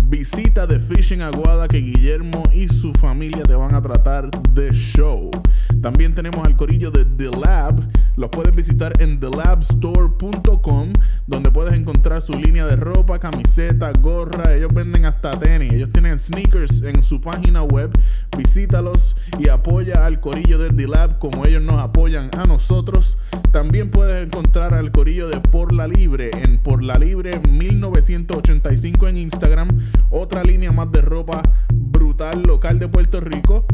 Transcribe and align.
Visita 0.09 0.67
The 0.67 0.81
Fish 0.81 1.13
en 1.13 1.21
Aguada 1.21 1.69
que 1.69 1.83
Guillermo 1.83 2.43
y 2.51 2.67
su 2.67 2.95
familia 2.95 3.43
te 3.43 3.55
van 3.55 3.75
a 3.75 3.83
tratar 3.83 4.31
de 4.55 4.73
show. 4.73 5.31
También 5.83 6.15
tenemos 6.15 6.47
al 6.47 6.57
corillo 6.57 6.91
de 6.91 7.05
The 7.05 7.29
Lab. 7.39 7.79
Los 8.17 8.31
puedes 8.31 8.57
visitar 8.57 9.01
en 9.03 9.21
thelabstore.com 9.21 10.93
donde 11.27 11.51
puedes 11.51 11.75
encontrar 11.75 12.23
su 12.23 12.33
línea 12.33 12.65
de 12.65 12.77
ropa, 12.77 13.19
camiseta, 13.19 13.93
gorra. 14.01 14.55
Ellos 14.55 14.73
venden 14.73 15.05
hasta 15.05 15.31
tenis. 15.33 15.75
Ellos 15.75 15.91
tienen 15.93 16.19
sneakers 16.19 16.83
en 16.83 17.03
su 17.03 17.21
página 17.21 17.63
web. 17.63 17.91
Visítalos 18.37 19.15
y 19.39 19.51
apoya 19.51 20.07
al 20.07 20.21
corillo 20.21 20.59
de 20.59 20.71
The 20.71 20.89
Lab 20.89 21.19
como 21.19 21.45
ellos 21.45 21.63
nos 21.63 21.83
apoyan 21.83 22.31
a 22.37 22.45
nosotros. 22.45 23.19
También 23.53 23.91
puedes 23.91 24.25
encontrar 24.25 24.73
al 24.73 24.91
corillo 24.91 25.29
de 25.29 25.39
Por 25.41 25.75
la 25.75 25.87
Libre 25.87 26.31
en 26.33 26.59
Por 26.59 26.83
la 26.83 26.95
Libre 26.95 27.41
1985 27.47 29.07
en 29.09 29.19
Instagram 29.19 29.69
otra 30.11 30.43
línea 30.43 30.73
más 30.73 30.91
de 30.93 31.03
ropa 31.03 31.43
brutal 31.73 32.43
local 32.43 32.79
de 32.79 32.89
Puerto 32.89 33.21
Rico. 33.21 33.67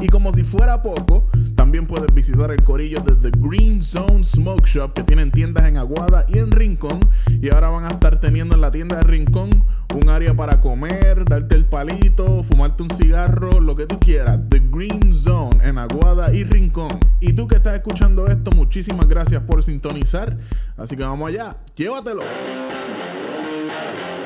Y 0.00 0.08
como 0.08 0.32
si 0.32 0.42
fuera 0.42 0.82
poco, 0.82 1.28
también 1.54 1.86
puedes 1.86 2.12
visitar 2.12 2.50
el 2.50 2.62
corillo 2.64 3.00
de 3.02 3.14
The 3.14 3.38
Green 3.38 3.82
Zone 3.82 4.24
Smoke 4.24 4.66
Shop 4.66 4.94
que 4.94 5.04
tienen 5.04 5.30
tiendas 5.30 5.64
en 5.68 5.76
Aguada 5.76 6.24
y 6.28 6.38
en 6.38 6.50
Rincón. 6.50 6.98
Y 7.40 7.50
ahora 7.50 7.68
van 7.68 7.84
a 7.84 7.88
estar 7.88 8.18
teniendo 8.18 8.56
en 8.56 8.62
la 8.62 8.70
tienda 8.70 8.96
de 8.96 9.02
Rincón 9.02 9.50
un 9.94 10.08
área 10.08 10.34
para 10.34 10.60
comer, 10.60 11.24
darte 11.24 11.54
el 11.54 11.66
palito, 11.66 12.42
fumarte 12.42 12.82
un 12.82 12.90
cigarro, 12.90 13.60
lo 13.60 13.76
que 13.76 13.86
tú 13.86 14.00
quieras. 14.00 14.40
The 14.48 14.62
Green 14.72 15.12
Zone 15.12 15.58
en 15.62 15.78
Aguada 15.78 16.34
y 16.34 16.44
Rincón. 16.44 16.98
Y 17.20 17.34
tú 17.34 17.46
que 17.46 17.56
estás 17.56 17.74
escuchando 17.74 18.26
esto, 18.26 18.50
muchísimas 18.50 19.06
gracias 19.06 19.42
por 19.42 19.62
sintonizar. 19.62 20.36
Así 20.76 20.96
que 20.96 21.04
vamos 21.04 21.28
allá, 21.28 21.58
llévatelo. 21.76 22.22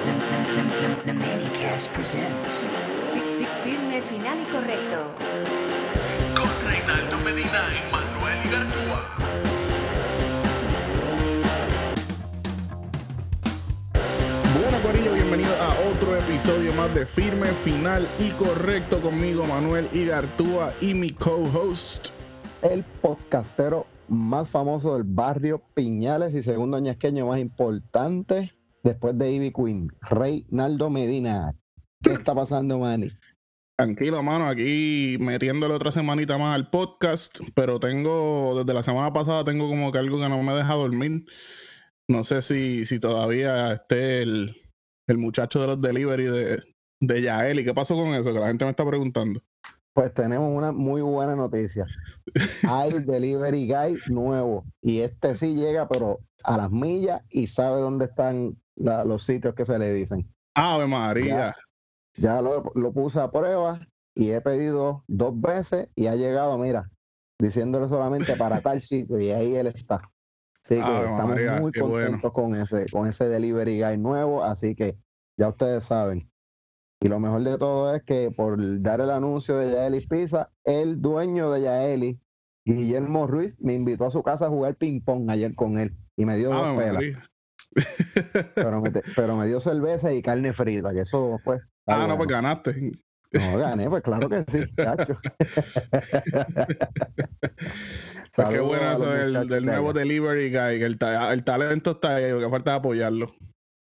The 0.07 1.13
Manicast 1.13 1.91
presents 1.91 2.69
Firme, 3.65 4.01
final 4.03 4.39
y 4.41 4.53
correcto. 4.53 5.17
Con 6.37 6.49
Reinaldo 6.65 7.19
Medina 7.25 7.65
y 7.75 7.91
Manuel 7.91 8.47
Igartúa. 8.47 9.01
Bueno, 14.55 14.83
Corillo, 14.85 15.13
bienvenido 15.13 15.53
a 15.61 15.77
otro 15.91 16.17
episodio 16.17 16.73
más 16.75 16.95
de 16.95 17.05
Firme, 17.05 17.49
Final 17.65 18.07
y 18.21 18.31
Correcto 18.31 19.03
conmigo, 19.03 19.45
Manuel 19.45 19.89
Igartúa 19.93 20.73
y 20.81 20.95
mi 20.95 21.11
co-host. 21.11 22.11
el 22.63 22.85
podcastero 23.03 23.87
más 24.07 24.49
famoso 24.49 24.95
del 24.95 25.03
barrio 25.03 25.61
Piñales 25.75 26.33
y 26.37 26.45
segundo 26.45 26.79
ñasqueño 26.79 27.27
más 27.27 27.41
importante 27.41 28.53
después 28.87 29.19
de 29.19 29.33
Ivy 29.33 29.53
Queen, 29.53 29.91
Reinaldo 30.01 30.91
Medina. 30.91 31.53
¿Qué 32.03 32.13
está 32.13 32.35
pasando, 32.35 32.79
Manny? 32.79 33.11
Tranquilo, 33.77 34.23
mano, 34.23 34.47
aquí 34.47 35.17
metiéndole 35.21 35.75
otra 35.75 35.91
semanita 35.91 36.39
más 36.39 36.55
al 36.55 36.71
podcast, 36.71 37.41
pero 37.55 37.81
tengo, 37.81 38.55
desde 38.57 38.73
la 38.73 38.83
semana 38.83 39.13
pasada 39.13 39.45
tengo 39.45 39.69
como 39.69 39.91
que 39.91 39.99
algo 39.99 40.21
que 40.21 40.29
no 40.29 40.43
me 40.43 40.55
deja 40.55 40.75
dormir. 40.75 41.27
No 42.09 42.23
sé 42.23 42.41
si, 42.43 42.87
si 42.87 43.01
todavía 43.01 43.73
esté 43.73 44.23
el, 44.23 44.57
el 45.09 45.19
muchacho 45.19 45.61
de 45.61 45.67
los 45.67 45.81
delivery 45.81 46.25
de, 46.25 46.63
de 47.01 47.23
Yael. 47.23 47.59
¿Y 47.59 47.65
qué 47.65 47.75
pasó 47.75 47.97
con 47.97 48.15
eso? 48.15 48.33
Que 48.33 48.39
la 48.39 48.47
gente 48.47 48.65
me 48.65 48.71
está 48.71 48.87
preguntando. 48.87 49.43
Pues 49.97 50.13
tenemos 50.13 50.55
una 50.55 50.73
muy 50.73 51.01
buena 51.01 51.35
noticia. 51.35 51.87
Hay 52.67 52.91
delivery 53.07 53.67
guy 53.67 54.03
nuevo 54.13 54.67
y 54.83 55.01
este 55.01 55.35
sí 55.37 55.55
llega, 55.55 55.89
pero 55.89 56.21
a 56.45 56.59
las 56.59 56.71
millas 56.71 57.23
y 57.31 57.47
sabe 57.47 57.81
dónde 57.81 58.05
están 58.05 58.59
la- 58.75 59.07
los 59.07 59.23
sitios 59.23 59.55
que 59.55 59.65
se 59.65 59.79
le 59.79 59.95
dicen. 59.95 60.31
Ave 60.55 60.87
María. 60.87 61.57
Ya 62.19 62.43
lo, 62.43 62.71
lo 62.75 62.93
puse 62.93 63.19
a 63.21 63.31
prueba 63.31 63.89
y 64.15 64.33
he 64.33 64.41
pedido 64.43 65.03
dos 65.09 65.41
veces 65.41 65.89
y 65.95 66.09
ha 66.09 66.15
llegado, 66.15 66.59
mira, 66.59 66.91
diciéndole 67.39 67.89
solamente 67.89 68.37
para 68.37 68.61
tal 68.61 68.83
sitio 68.83 69.19
y 69.19 69.31
ahí 69.31 69.57
él 69.57 69.69
está. 69.69 70.03
Así 70.63 70.75
que 70.75 70.83
Ave 70.83 71.09
estamos 71.11 71.27
María, 71.31 71.61
muy 71.61 71.73
bueno. 71.73 71.95
contentos 72.11 72.33
con 72.33 72.55
ese, 72.55 72.85
con 72.91 73.07
ese 73.07 73.31
delivery 73.31 73.81
guy 73.81 73.97
nuevo, 73.97 74.45
así 74.45 74.75
que 74.75 74.99
ya 75.39 75.49
ustedes 75.49 75.85
saben. 75.85 76.31
Y 77.01 77.09
lo 77.09 77.21
mejor 77.21 77.43
de 77.45 77.59
todo 77.59 77.95
es 77.95 78.03
que 78.05 78.31
por 78.31 78.57
dar 78.83 79.01
el 79.01 79.11
anuncio 79.11 79.57
de 79.59 79.73
Yaeli 79.73 80.07
Pizza, 80.07 80.51
el 80.65 81.01
dueño 81.01 81.51
de 81.51 81.63
Yaeli, 81.63 82.19
Guillermo 82.65 83.27
Ruiz, 83.27 83.57
me 83.61 83.75
invitó 83.75 84.07
a 84.07 84.11
su 84.11 84.23
casa 84.23 84.47
a 84.47 84.49
jugar 84.49 84.77
ping 84.77 85.01
pong 85.03 85.31
ayer 85.31 85.55
con 85.55 85.79
él 85.79 85.95
y 86.17 86.25
me 86.25 86.37
dio 86.37 86.53
Ave 86.53 86.69
dos 86.69 86.85
pelas, 86.85 87.05
pero 88.55 88.81
me, 88.81 88.91
te- 88.91 89.03
pero 89.15 89.37
me 89.37 89.47
dio 89.47 89.61
cerveza 89.61 90.13
y 90.13 90.23
carne 90.23 90.53
frita, 90.53 90.93
que 90.93 91.01
eso 91.01 91.39
pues. 91.45 91.61
Ah, 91.87 92.07
no, 92.09 92.17
pues 92.17 92.29
ganaste. 92.29 92.93
No, 93.33 93.59
gané, 93.59 93.91
pues 93.91 94.03
claro 94.03 94.29
que 94.29 94.45
sí, 94.49 94.61
chacho. 94.77 95.15
Pues 98.37 98.49
qué 98.49 98.61
bueno 98.61 98.93
eso 98.93 99.07
del, 99.07 99.65
nuevo 99.65 99.93
delivery 99.95 100.51
guy, 100.51 100.79
que 100.79 100.85
el, 100.85 100.99
ta- 100.99 101.33
el 101.33 101.43
talento 101.43 101.93
está 101.93 102.17
ahí, 102.17 102.31
lo 102.31 102.39
que 102.41 102.51
falta 102.51 102.73
es 102.73 102.79
apoyarlo. 102.79 103.35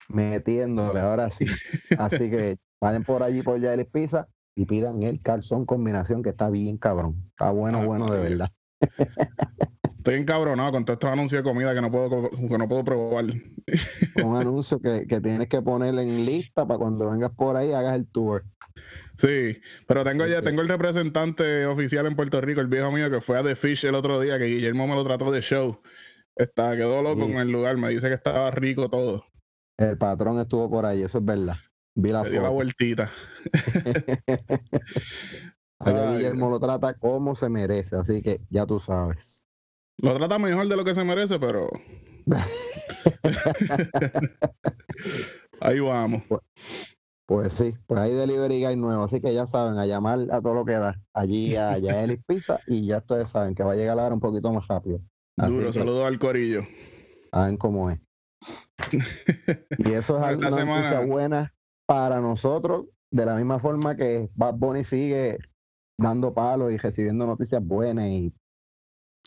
Metiéndole, 0.10 1.00
ahora 1.00 1.32
sí. 1.32 1.46
Así 1.98 2.30
que 2.30 2.58
vayan 2.82 3.04
por 3.04 3.24
allí 3.24 3.42
por 3.44 3.60
Yaeli 3.60 3.86
Pizza 3.86 4.28
y 4.56 4.66
pidan 4.66 5.04
el 5.04 5.22
calzón 5.22 5.66
combinación 5.66 6.24
que 6.24 6.30
está 6.32 6.50
bien 6.50 6.78
cabrón. 6.78 7.24
Está 7.30 7.52
bueno, 7.52 7.80
Ah, 7.80 7.86
bueno 7.86 8.12
de 8.12 8.20
verdad. 8.20 8.52
Estoy 9.98 10.16
encabronado 10.16 10.72
con 10.72 10.84
todos 10.84 10.96
estos 10.96 11.12
anuncios 11.12 11.44
de 11.44 11.50
comida 11.50 11.76
que 11.76 11.82
no 11.82 11.92
puedo, 11.92 12.30
que 12.32 12.58
no 12.58 12.68
puedo 12.68 12.84
probar. 12.84 13.26
Un 14.24 14.36
anuncio 14.36 14.82
que, 14.82 15.06
que 15.08 15.22
tienes 15.22 15.48
que 15.48 15.62
poner 15.62 15.94
en 16.00 16.26
lista 16.26 16.66
para 16.68 16.80
cuando 16.80 17.12
vengas 17.12 17.32
por 17.32 17.56
ahí 17.56 17.72
hagas 17.72 17.96
el 17.96 18.08
tour. 18.08 18.44
Sí, 19.18 19.58
pero 19.88 20.04
tengo 20.04 20.26
ya, 20.26 20.42
tengo 20.42 20.62
el 20.62 20.68
representante 20.68 21.68
oficial 21.68 22.08
en 22.08 22.16
Puerto 22.16 22.42
Rico, 22.42 22.62
el 22.62 22.68
viejo 22.68 22.92
mío 22.92 23.12
que 23.12 23.22
fue 23.22 23.38
a 23.38 23.44
The 23.44 23.56
Fish 23.56 23.86
el 23.86 23.94
otro 23.94 24.20
día, 24.20 24.40
que 24.40 24.46
Guillermo 24.46 24.88
me 24.88 24.96
lo 24.96 25.04
trató 25.04 25.30
de 25.32 25.42
show. 25.42 25.80
Está, 26.36 26.76
quedó 26.76 27.04
loco 27.04 27.28
Sí. 27.28 27.34
con 27.34 27.42
el 27.42 27.52
lugar, 27.52 27.78
me 27.78 27.90
dice 27.90 28.08
que 28.08 28.16
estaba 28.16 28.50
rico 28.50 28.90
todo. 28.90 29.26
El 29.78 29.98
patrón 30.00 30.40
estuvo 30.40 30.68
por 30.70 30.86
ahí, 30.88 31.04
eso 31.04 31.20
es 31.20 31.26
verdad. 31.26 31.58
Vi 31.96 32.12
la 32.12 32.24
dio 32.24 32.42
la 32.42 32.50
vueltita. 32.50 33.12
Ay, 35.80 35.94
Guillermo 36.18 36.50
lo 36.50 36.60
trata 36.60 36.94
como 36.94 37.36
se 37.36 37.50
merece, 37.50 37.96
así 37.96 38.22
que 38.22 38.42
ya 38.50 38.66
tú 38.66 38.80
sabes. 38.80 39.44
Lo 39.98 40.16
trata 40.16 40.40
mejor 40.40 40.68
de 40.68 40.76
lo 40.76 40.84
que 40.86 40.96
se 40.96 41.04
merece, 41.04 41.40
pero 41.40 41.70
ahí 45.62 45.80
vamos. 45.80 46.24
Pues 47.28 47.54
sí, 47.54 47.74
pues 47.88 48.00
hay 48.00 48.14
delivery 48.14 48.64
guy 48.66 48.76
nuevo, 48.76 49.04
así 49.04 49.22
que 49.22 49.34
ya 49.34 49.46
saben, 49.46 49.78
a 49.80 49.86
llamar 49.86 50.20
a 50.32 50.42
todo 50.42 50.54
lo 50.54 50.66
que 50.66 50.74
da, 50.74 51.00
allí 51.14 51.56
a 51.56 51.78
Yaelis 51.80 52.20
Pizza 52.28 52.60
y 52.68 52.86
ya 52.88 52.98
ustedes 52.98 53.30
saben 53.30 53.56
que 53.56 53.64
va 53.64 53.74
a 53.74 53.76
llegar 53.76 53.96
la 53.98 54.06
hora 54.06 54.16
un 54.16 54.20
poquito 54.22 54.52
más 54.52 54.68
rápido. 54.68 55.00
Así 55.38 55.54
Duro, 55.54 55.72
saludos 55.74 56.06
al 56.06 56.20
corillo. 56.20 56.64
saben 57.32 57.58
cómo 57.58 57.90
es. 57.90 58.00
Y 59.78 59.92
eso 59.94 60.18
es 60.18 60.22
una 60.22 60.32
noticia 60.32 60.52
semana- 60.52 61.00
buena 61.02 61.54
para 61.92 62.22
nosotros, 62.22 62.86
de 63.12 63.26
la 63.26 63.36
misma 63.36 63.60
forma 63.60 63.98
que 63.98 64.30
Bad 64.34 64.54
Bunny 64.54 64.86
sigue 64.86 65.40
dando 66.00 66.34
palos 66.34 66.72
y 66.72 66.78
recibiendo 66.78 67.26
noticias 67.26 67.62
buenas 67.62 68.06
y 68.06 68.34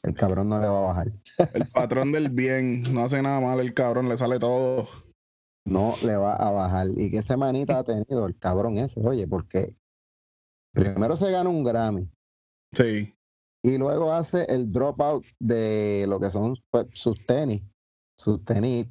el 0.03 0.15
cabrón 0.15 0.49
no 0.49 0.59
le 0.59 0.67
va 0.67 0.79
a 0.79 0.87
bajar. 0.87 1.13
El 1.53 1.67
patrón 1.67 2.11
del 2.13 2.31
bien, 2.31 2.83
no 2.95 3.05
hace 3.05 3.21
nada 3.21 3.39
mal 3.39 3.61
el 3.61 3.75
cabrón, 3.75 4.09
le 4.09 4.17
sale 4.17 4.39
todo. 4.39 4.89
No 5.67 5.95
le 6.03 6.17
va 6.17 6.37
a 6.37 6.51
bajar. 6.53 6.87
¿Y 6.97 7.11
qué 7.11 7.21
semanita 7.21 7.81
ha 7.81 7.85
tenido 7.85 8.25
el 8.27 8.39
cabrón 8.39 8.79
ese? 8.79 9.07
Oye, 9.07 9.29
porque 9.29 9.77
primero 10.73 11.19
se 11.19 11.31
gana 11.31 11.51
un 11.51 11.65
Grammy. 11.65 12.09
Sí, 12.73 13.15
y 13.63 13.77
luego 13.77 14.11
hace 14.11 14.47
el 14.49 14.73
dropout 14.73 15.27
de 15.39 16.07
lo 16.09 16.19
que 16.19 16.31
son 16.31 16.57
pues, 16.71 16.87
sus 16.95 17.27
tenis 17.27 17.63
sus 18.17 18.45
tenis 18.45 18.87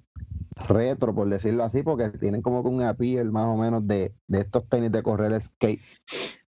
retro, 0.56 1.14
por 1.14 1.28
decirlo 1.30 1.64
así, 1.64 1.84
porque 1.84 2.10
tienen 2.12 2.42
como 2.42 2.64
que 2.64 2.70
un 2.70 2.82
appeal 2.82 3.32
más 3.32 3.46
o 3.46 3.58
menos 3.58 3.88
de, 3.88 4.14
de 4.28 4.40
estos 4.40 4.68
tenis 4.70 4.92
de 4.92 5.04
correr 5.04 5.42
skate 5.42 5.82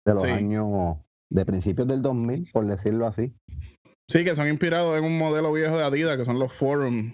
de 0.06 0.13
los 0.13 0.24
Sí. 0.24 0.30
años, 0.30 0.98
de 1.30 1.45
principios 1.45 1.88
del 1.88 2.01
2000, 2.01 2.50
por 2.51 2.65
decirlo 2.65 3.07
así. 3.07 3.33
Sí, 4.09 4.24
que 4.25 4.36
son 4.36 4.48
inspirados 4.50 4.98
en 4.98 5.06
un 5.06 5.18
modelo 5.18 5.53
viejo 5.53 5.77
de 5.77 5.83
Adidas, 5.83 6.18
que 6.18 6.25
son 6.25 6.39
los 6.39 6.51
Forum. 6.51 7.12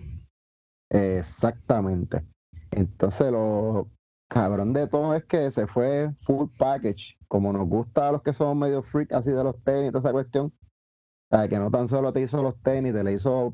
Exactamente. 0.89 2.25
Entonces, 2.71 3.31
lo 3.31 3.89
cabrón 4.29 4.73
de 4.73 4.87
todo 4.87 5.15
es 5.15 5.23
que 5.25 5.51
se 5.51 5.67
fue 5.67 6.11
full 6.19 6.49
package, 6.57 7.17
como 7.27 7.53
nos 7.53 7.67
gusta 7.67 8.09
a 8.09 8.11
los 8.11 8.21
que 8.23 8.33
somos 8.33 8.55
medio 8.55 8.81
freak 8.81 9.13
así 9.13 9.29
de 9.29 9.43
los 9.43 9.61
tenis, 9.63 9.91
toda 9.91 9.99
esa 9.99 10.11
cuestión. 10.11 10.53
O 11.31 11.37
sea, 11.37 11.47
que 11.47 11.59
no 11.59 11.69
tan 11.69 11.87
solo 11.87 12.11
te 12.13 12.21
hizo 12.21 12.41
los 12.41 12.59
tenis, 12.61 12.93
te 12.93 13.03
le 13.03 13.13
hizo 13.13 13.53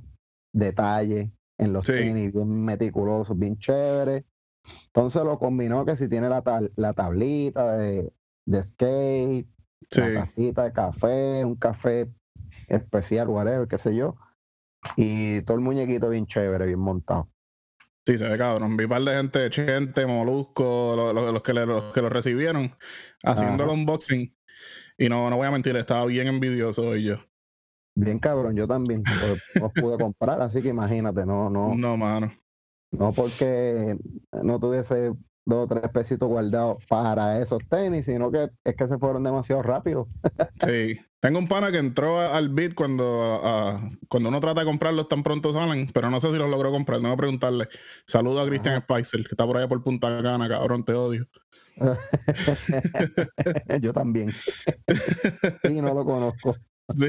detalle 0.54 1.32
en 1.58 1.74
los 1.74 1.86
Sí. 1.86 1.94
tenis, 1.94 2.34
bien 2.34 2.64
meticulosos, 2.64 3.38
bien 3.38 3.58
chévere. 3.58 4.26
Entonces 4.88 5.24
lo 5.24 5.38
combinó 5.40 5.86
que 5.86 5.96
si 5.96 6.08
tiene 6.08 6.30
la, 6.30 6.44
tab- 6.44 6.72
la 6.76 6.94
tablita 6.94 7.76
de, 7.78 8.12
de 8.46 8.64
skate, 8.64 9.48
Sí. 9.92 10.02
la 10.02 10.14
tacita 10.26 10.64
de 10.64 10.72
café, 10.74 11.46
un 11.46 11.56
café 11.56 12.10
especial, 12.68 13.28
whatever, 13.28 13.68
qué 13.68 13.78
sé 13.78 13.96
yo. 13.96 14.16
Y 14.96 15.42
todo 15.44 15.56
el 15.58 15.64
muñequito 15.64 16.10
bien 16.10 16.26
chévere, 16.26 16.66
bien 16.66 16.80
montado. 16.80 17.30
Sí, 18.06 18.18
se 18.18 18.28
ve 18.28 18.38
cabrón. 18.38 18.76
Vi 18.76 18.84
un 18.84 18.90
par 18.90 19.02
de 19.04 19.16
gente, 19.16 19.50
Chente, 19.50 20.06
Molusco, 20.06 20.94
lo- 20.96 21.14
lo- 21.14 21.32
los, 21.32 21.42
que, 21.42 21.54
le- 21.54 21.66
los 21.66 21.94
que 21.94 22.02
lo 22.02 22.10
recibieron, 22.10 22.76
haciendo 23.24 23.64
el 23.64 23.70
unboxing. 23.70 24.36
Y 24.98 25.10
no, 25.10 25.30
no 25.30 25.38
voy 25.38 25.48
a 25.48 25.52
mentir, 25.52 25.76
estaba 25.78 26.06
bien 26.06 26.28
envidioso 26.28 26.84
hoy 26.90 27.04
yo. 27.04 27.16
Bien 27.96 28.20
cabrón, 28.20 28.56
yo 28.56 28.68
también 28.68 29.04
no 29.06 29.62
los 29.62 29.72
pude 29.74 29.98
comprar, 29.98 30.42
así 30.42 30.62
que 30.62 30.70
imagínate, 30.70 31.26
no, 31.26 31.50
no, 31.50 31.76
No, 31.76 31.98
mano. 31.98 32.32
no 32.92 33.14
porque 33.14 33.98
no 34.42 34.60
tuviese 34.60 35.14
dos 35.46 35.66
o 35.66 35.68
tres 35.68 35.90
pesitos 35.92 36.28
guardados 36.28 36.84
para 36.88 37.40
esos 37.40 37.62
tenis, 37.70 38.06
sino 38.08 38.32
que 38.32 38.50
es 38.64 38.76
que 38.76 38.88
se 38.88 38.98
fueron 38.98 39.24
demasiado 39.24 39.62
rápido. 39.62 40.08
Sí. 40.60 41.00
Tengo 41.20 41.40
un 41.40 41.48
pana 41.48 41.72
que 41.72 41.78
entró 41.78 42.20
a- 42.20 42.36
al 42.36 42.50
beat 42.50 42.74
cuando, 42.74 43.40
a- 43.44 43.90
cuando 44.10 44.30
uno 44.30 44.40
trata 44.40 44.62
de 44.62 44.66
comprarlos 44.66 45.08
tan 45.08 45.22
pronto 45.24 45.54
salen, 45.54 45.90
pero 45.94 46.10
no 46.10 46.20
sé 46.20 46.32
si 46.32 46.38
los 46.38 46.50
logró 46.50 46.72
comprar. 46.72 47.00
Tengo 47.00 47.14
que 47.14 47.18
preguntarle. 47.18 47.68
Saludo 48.08 48.42
a 48.42 48.48
Christian 48.48 48.82
Spicer, 48.82 49.22
que 49.24 49.30
está 49.32 49.46
por 49.46 49.58
allá 49.58 49.68
por 49.68 49.84
Punta 49.84 50.22
Cana, 50.22 50.50
cabrón, 50.50 50.84
te 50.84 50.94
odio. 50.94 51.28
yo 53.82 53.94
también. 53.94 54.32
y 55.70 55.82
no 55.82 55.94
lo 55.94 56.06
conozco. 56.06 56.56
Sí. 56.90 57.08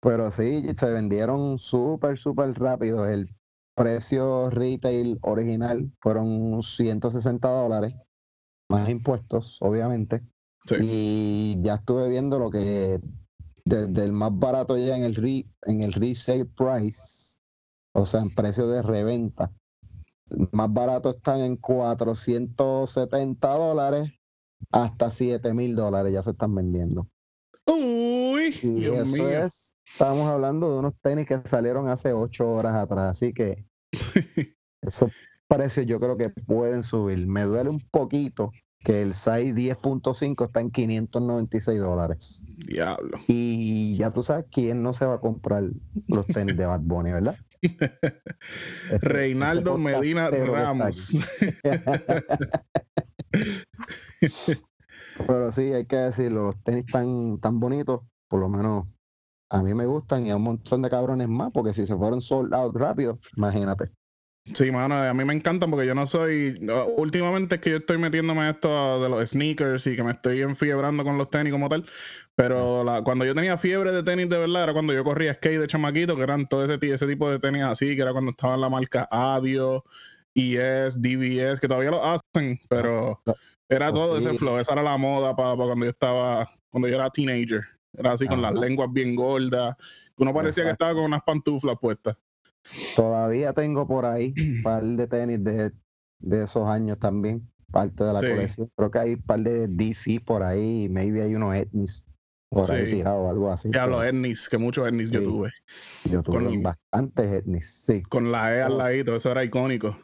Pero 0.00 0.30
sí, 0.30 0.64
se 0.76 0.90
vendieron 0.90 1.58
súper, 1.58 2.16
súper 2.18 2.52
rápido. 2.58 3.06
El 3.06 3.28
precio 3.74 4.50
retail 4.50 5.18
original 5.22 5.92
fueron 6.00 6.62
160 6.62 7.48
dólares, 7.48 7.94
más 8.68 8.88
impuestos, 8.88 9.58
obviamente. 9.60 10.22
Sí. 10.66 10.76
Y 10.80 11.58
ya 11.62 11.74
estuve 11.76 12.08
viendo 12.08 12.38
lo 12.38 12.50
que 12.50 13.00
desde 13.64 14.04
el 14.04 14.12
más 14.12 14.30
barato 14.38 14.76
ya 14.76 14.96
en 14.96 15.04
el, 15.04 15.14
re- 15.14 15.46
en 15.62 15.82
el 15.82 15.92
resale 15.92 16.44
price, 16.46 17.36
o 17.94 18.06
sea, 18.06 18.20
en 18.20 18.34
precio 18.34 18.68
de 18.68 18.82
reventa, 18.82 19.52
el 20.30 20.48
más 20.52 20.72
barato 20.72 21.10
están 21.10 21.40
en 21.40 21.56
470 21.56 23.48
dólares 23.48 24.10
hasta 24.70 25.10
7 25.10 25.52
mil 25.54 25.76
dólares, 25.76 26.12
ya 26.12 26.22
se 26.22 26.30
están 26.30 26.54
vendiendo. 26.54 27.06
Uy, 28.50 28.58
Y 28.62 28.80
Dios 28.80 29.08
eso 29.08 29.22
mío. 29.24 29.44
es, 29.44 29.72
estamos 29.92 30.28
hablando 30.28 30.72
de 30.72 30.78
unos 30.78 30.94
tenis 31.02 31.26
que 31.26 31.38
salieron 31.44 31.88
hace 31.88 32.12
8 32.12 32.46
horas 32.48 32.76
atrás, 32.76 33.10
así 33.10 33.32
que 33.32 33.64
esos 34.82 35.10
precios 35.48 35.86
yo 35.86 35.98
creo 36.00 36.16
que 36.16 36.30
pueden 36.30 36.82
subir. 36.82 37.26
Me 37.26 37.42
duele 37.42 37.70
un 37.70 37.80
poquito 37.90 38.52
que 38.82 39.02
el 39.02 39.12
size 39.14 39.52
10.5 39.54 40.46
está 40.46 40.60
en 40.60 40.70
596 40.70 41.80
dólares. 41.80 42.42
Diablo. 42.66 43.18
Y 43.26 43.94
ya 43.96 44.10
tú 44.10 44.22
sabes 44.22 44.46
quién 44.50 44.82
no 44.82 44.94
se 44.94 45.04
va 45.04 45.14
a 45.16 45.20
comprar 45.20 45.64
los 46.06 46.26
tenis 46.26 46.56
de 46.56 46.64
Bad 46.66 46.80
Bunny, 46.80 47.12
¿verdad? 47.12 47.36
Este- 47.62 48.98
Reinaldo 49.00 49.72
este 49.72 49.82
Medina 49.82 50.30
Ramos. 50.30 51.10
Pero 55.26 55.52
sí, 55.52 55.72
hay 55.72 55.84
que 55.84 55.96
decirlo, 55.96 56.46
los 56.46 56.62
tenis 56.62 56.86
tan, 56.86 57.38
tan 57.38 57.60
bonitos, 57.60 58.00
por 58.30 58.40
lo 58.40 58.48
menos 58.48 58.86
a 59.50 59.62
mí 59.62 59.74
me 59.74 59.84
gustan 59.84 60.26
y 60.26 60.30
a 60.30 60.36
un 60.36 60.42
montón 60.42 60.80
de 60.82 60.88
cabrones 60.88 61.28
más, 61.28 61.50
porque 61.52 61.74
si 61.74 61.84
se 61.84 61.96
fueron 61.96 62.20
sold 62.20 62.54
out 62.54 62.74
rápido, 62.76 63.18
imagínate. 63.36 63.90
Sí, 64.54 64.70
mano, 64.70 64.96
a 64.96 65.12
mí 65.12 65.24
me 65.24 65.34
encantan 65.34 65.70
porque 65.70 65.86
yo 65.86 65.94
no 65.94 66.06
soy. 66.06 66.58
Últimamente 66.96 67.56
es 67.56 67.60
que 67.60 67.70
yo 67.70 67.76
estoy 67.76 67.98
metiéndome 67.98 68.40
a 68.42 68.50
esto 68.50 69.00
de 69.02 69.08
los 69.08 69.30
sneakers 69.30 69.86
y 69.86 69.96
que 69.96 70.02
me 70.02 70.12
estoy 70.12 70.40
enfiebrando 70.42 71.04
con 71.04 71.18
los 71.18 71.28
tenis 71.30 71.52
como 71.52 71.68
tal. 71.68 71.84
Pero 72.34 72.82
la- 72.82 73.02
cuando 73.02 73.24
yo 73.24 73.34
tenía 73.34 73.58
fiebre 73.58 73.92
de 73.92 74.02
tenis 74.02 74.28
de 74.28 74.38
verdad 74.38 74.62
era 74.64 74.72
cuando 74.72 74.92
yo 74.94 75.04
corría 75.04 75.34
skate 75.34 75.60
de 75.60 75.66
chamaquito, 75.66 76.16
que 76.16 76.22
eran 76.22 76.48
todo 76.48 76.64
ese, 76.64 76.78
ese 76.92 77.06
tipo 77.06 77.28
de 77.30 77.38
tenis 77.38 77.62
así, 77.64 77.94
que 77.94 78.02
era 78.02 78.12
cuando 78.12 78.30
estaba 78.30 78.54
en 78.54 78.60
la 78.62 78.68
marca 78.70 79.06
Adio, 79.10 79.84
ES, 80.34 81.00
DVS, 81.00 81.60
que 81.60 81.68
todavía 81.68 81.90
lo 81.90 82.02
hacen, 82.04 82.58
pero 82.68 83.20
era 83.68 83.90
Oh, 83.90 83.92
todo 83.92 84.16
ese 84.16 84.32
flow. 84.34 84.58
Esa 84.58 84.72
era 84.72 84.82
la 84.82 84.96
moda 84.96 85.36
para 85.36 85.54
cuando 85.54 85.84
yo 85.84 85.90
estaba, 85.90 86.48
cuando 86.70 86.88
yo 86.88 86.94
era 86.96 87.10
teenager. 87.10 87.62
Era 87.96 88.12
así 88.12 88.26
con 88.26 88.40
las 88.40 88.54
lenguas 88.54 88.92
bien 88.92 89.14
gordas, 89.16 89.76
uno 90.16 90.32
parecía 90.32 90.64
que 90.64 90.70
estaba 90.70 90.94
con 90.94 91.04
unas 91.04 91.22
pantuflas 91.22 91.76
puestas. 91.80 92.16
Todavía 92.94 93.52
tengo 93.52 93.86
por 93.86 94.04
ahí 94.04 94.34
un 94.38 94.62
par 94.62 94.82
de 94.84 95.06
tenis 95.06 95.42
de, 95.42 95.72
de 96.20 96.44
esos 96.44 96.68
años 96.68 96.98
también, 96.98 97.48
parte 97.72 98.04
de 98.04 98.12
la 98.12 98.20
Sí. 98.20 98.28
colección. 98.30 98.70
Creo 98.76 98.90
que 98.90 98.98
hay 98.98 99.14
un 99.14 99.22
par 99.22 99.40
de 99.40 99.66
DC 99.68 100.20
por 100.20 100.42
ahí, 100.42 100.88
maybe 100.88 101.22
hay 101.22 101.34
unos 101.34 101.54
etnis 101.54 102.04
por 102.50 102.70
ahí 102.70 102.84
Sí. 102.86 102.90
tirados 102.96 103.26
o 103.26 103.30
algo 103.30 103.50
así. 103.50 103.70
Ya 103.72 103.86
los 103.86 104.04
etnis, 104.04 104.48
que 104.48 104.58
muchos 104.58 104.86
etnis 104.86 105.10
yo 105.10 105.20
Sí. 105.20 105.26
tuve. 105.26 105.50
Yo 106.04 106.22
tuve 106.22 106.44
con- 106.44 106.62
bastantes 106.62 107.32
etnis, 107.32 107.70
sí. 107.86 108.02
Con 108.02 108.30
la 108.30 108.54
E 108.54 108.62
al 108.62 108.78
ladito, 108.78 109.16
eso 109.16 109.30
era 109.32 109.42
icónico. 109.44 109.96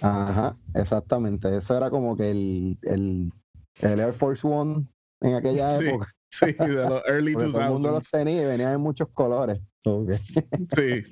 Ajá, 0.00 0.54
exactamente. 0.74 1.56
Eso 1.56 1.76
era 1.76 1.90
como 1.90 2.16
que 2.16 2.30
el, 2.30 2.78
el, 2.82 3.32
el 3.80 4.00
Air 4.00 4.12
Force 4.12 4.46
One 4.46 4.86
en 5.22 5.34
aquella 5.34 5.76
época. 5.78 6.12
Sí, 6.32 6.46
de 6.52 6.68
los 6.68 7.02
early 7.06 7.34
Porque 7.34 7.48
todo 7.50 7.60
el 7.60 7.68
mundo 7.68 7.90
los 7.92 8.02
2000s. 8.04 8.10
tenía 8.10 8.42
y 8.42 8.46
venían 8.46 8.72
en 8.72 8.80
muchos 8.80 9.08
colores. 9.12 9.60
Sí. 10.74 11.02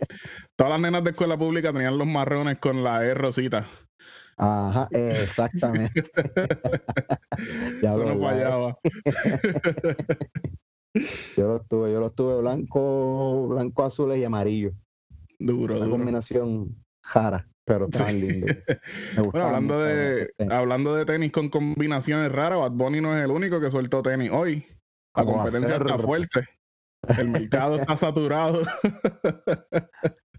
Todas 0.57 0.71
las 0.73 0.81
nenas 0.81 1.05
de 1.05 1.11
escuela 1.11 1.37
pública 1.39 1.73
tenían 1.73 1.99
los 1.99 2.07
marrones 2.07 2.59
con 2.59 2.83
la 2.83 3.05
E 3.05 3.13
rosita. 3.15 3.67
Ajá, 4.37 4.89
exactamente. 4.93 6.05
Ya 7.83 7.91
Eso 7.91 8.05
no 8.05 8.15
la 8.15 8.17
fallaba. 8.17 8.79
Yo 11.37 11.47
los 11.55 11.69
tuve, 11.69 11.93
yo 11.93 12.01
los 12.01 12.15
tuve 12.17 12.41
blanco, 12.41 13.47
blanco, 13.49 13.85
azules 13.85 14.19
y 14.19 14.25
amarillo. 14.25 14.73
Duro, 15.39 15.75
Una 15.77 15.85
duro. 15.85 15.99
combinación 15.99 16.75
jara, 17.03 17.47
pero. 17.65 17.89
Me 17.89 18.03
Bueno, 18.03 19.23
gustaban 19.23 19.47
hablando 19.47 19.81
de, 19.81 20.33
hablando 20.51 20.95
de 20.97 21.05
tenis 21.05 21.31
con 21.33 21.49
combinaciones 21.49 22.33
raras, 22.33 22.59
Bad 22.59 22.73
Bunny 22.73 23.01
no 23.01 23.17
es 23.17 23.23
el 23.25 23.31
único 23.31 23.61
que 23.61 23.71
soltó 23.71 24.03
tenis 24.03 24.31
hoy. 24.33 24.67
La 25.17 25.25
¿Cómo 25.25 25.37
va 25.37 25.43
a 25.43 25.45
competencia 25.45 25.77
está 25.77 25.99
fuerte. 25.99 26.49
El 27.19 27.29
mercado 27.29 27.77
está 27.77 27.97
saturado. 27.97 28.63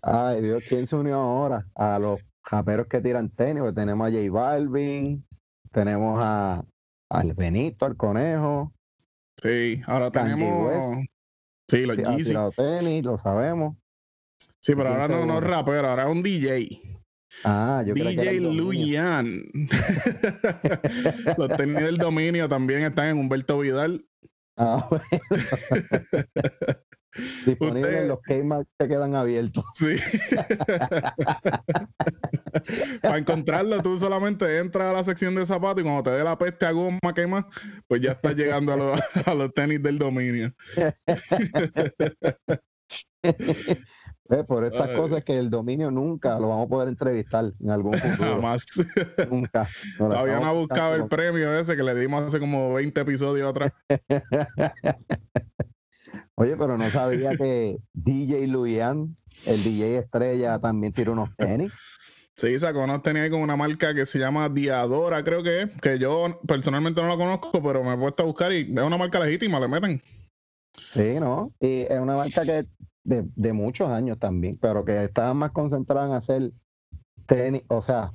Ay, 0.01 0.41
Dios, 0.41 0.63
¿quién 0.67 0.87
se 0.87 0.95
unió 0.95 1.15
ahora? 1.15 1.65
A 1.75 1.99
los 1.99 2.21
raperos 2.43 2.87
que 2.87 3.01
tiran 3.01 3.29
tenis, 3.29 3.61
pues 3.61 3.75
tenemos 3.75 4.07
a 4.07 4.11
J 4.11 4.31
Balvin, 4.31 5.25
tenemos 5.71 6.19
a 6.21 6.63
al 7.09 7.33
Benito, 7.33 7.85
al 7.85 7.97
Conejo, 7.97 8.71
Sí, 9.41 9.81
ahora 9.87 10.11
tenemos. 10.11 10.67
West. 10.67 11.01
Sí, 11.69 11.85
los 11.85 11.97
Yeezy. 11.97 12.29
tirado 12.29 12.51
tenis, 12.51 13.03
lo 13.03 13.17
sabemos. 13.17 13.75
Sí, 14.59 14.73
pero 14.75 14.89
¿Quién 14.89 15.01
ahora 15.01 15.07
no, 15.07 15.25
no 15.25 15.37
es 15.39 15.43
rapero, 15.43 15.89
ahora 15.89 16.03
es 16.03 16.09
un 16.09 16.21
DJ. 16.21 16.81
Ah, 17.43 17.83
yo 17.85 17.93
que 17.93 18.03
DJ 18.03 18.39
dominio. 18.39 18.63
Luyan. 18.63 19.25
Los 21.37 21.57
tenis 21.57 21.81
del 21.81 21.97
dominio 21.97 22.49
también 22.49 22.83
están 22.83 23.07
en 23.07 23.17
Humberto 23.17 23.59
Vidal. 23.59 24.05
Ah, 24.57 24.87
bueno. 24.89 25.05
Disponible 27.45 27.81
Usted- 27.89 28.01
en 28.03 28.07
los 28.07 28.21
Kmart 28.21 28.67
que 28.79 28.87
quedan 28.87 29.15
abiertos. 29.15 29.65
Sí. 29.73 29.95
Para 33.01 33.17
encontrarlo, 33.17 33.81
tú 33.81 33.99
solamente 33.99 34.59
entras 34.59 34.89
a 34.89 34.93
la 34.93 35.03
sección 35.03 35.35
de 35.35 35.45
zapatos 35.45 35.81
y 35.81 35.83
cuando 35.83 36.03
te 36.03 36.11
dé 36.11 36.23
la 36.23 36.37
peste 36.37 36.65
a 36.65 36.71
goma 36.71 36.99
quema, 37.13 37.49
pues 37.87 37.99
ya 38.01 38.13
estás 38.13 38.33
llegando 38.35 38.71
a, 38.71 38.77
los- 38.77 39.01
a 39.27 39.33
los 39.33 39.53
tenis 39.53 39.83
del 39.83 39.99
dominio. 39.99 40.53
Por 44.47 44.63
estas 44.63 44.89
Ay. 44.89 44.95
cosas 44.95 45.23
que 45.25 45.37
el 45.37 45.49
dominio 45.49 45.91
nunca 45.91 46.39
lo 46.39 46.47
vamos 46.47 46.65
a 46.65 46.69
poder 46.69 46.87
entrevistar 46.87 47.51
en 47.59 47.69
algún 47.69 47.93
futuro. 47.99 48.35
Jamás. 48.35 48.65
nunca. 49.29 49.67
No 49.99 50.11
ha 50.11 50.25
estamos 50.25 50.57
buscado 50.57 50.95
el 50.95 51.07
premio 51.07 51.53
ese 51.59 51.75
que 51.75 51.83
le 51.83 51.93
dimos 51.95 52.23
hace 52.23 52.39
como 52.39 52.73
20 52.73 53.01
episodios 53.01 53.49
atrás. 53.49 53.73
Oye, 56.35 56.55
pero 56.57 56.77
no 56.77 56.89
sabía 56.89 57.35
que 57.37 57.77
DJ 57.93 58.47
Luian, 58.47 59.15
el 59.45 59.63
DJ 59.63 59.99
estrella, 59.99 60.59
también 60.59 60.93
tira 60.93 61.11
unos 61.11 61.35
tenis. 61.35 61.71
Sí, 62.35 62.57
sacó 62.57 62.83
unos 62.83 63.03
tenis 63.03 63.29
con 63.29 63.41
una 63.41 63.55
marca 63.55 63.93
que 63.93 64.05
se 64.05 64.17
llama 64.17 64.49
Diadora, 64.49 65.23
creo 65.23 65.43
que 65.43 65.63
es, 65.63 65.71
que 65.81 65.99
yo 65.99 66.39
personalmente 66.47 67.01
no 67.01 67.09
la 67.09 67.17
conozco, 67.17 67.61
pero 67.61 67.83
me 67.83 67.93
he 67.93 67.97
puesto 67.97 68.23
a 68.23 68.25
buscar 68.25 68.51
y 68.51 68.61
es 68.61 68.81
una 68.83 68.97
marca 68.97 69.19
legítima, 69.19 69.59
le 69.59 69.67
meten. 69.67 70.01
Sí, 70.77 71.19
¿no? 71.19 71.51
Y 71.59 71.81
es 71.81 71.99
una 71.99 72.15
marca 72.15 72.43
que 72.45 72.65
de, 73.03 73.25
de 73.35 73.53
muchos 73.53 73.89
años 73.89 74.19
también, 74.19 74.57
pero 74.59 74.85
que 74.85 75.03
estaba 75.03 75.33
más 75.33 75.51
concentrada 75.51 76.07
en 76.07 76.13
hacer 76.13 76.51
tenis, 77.25 77.63
o 77.67 77.81
sea, 77.81 78.13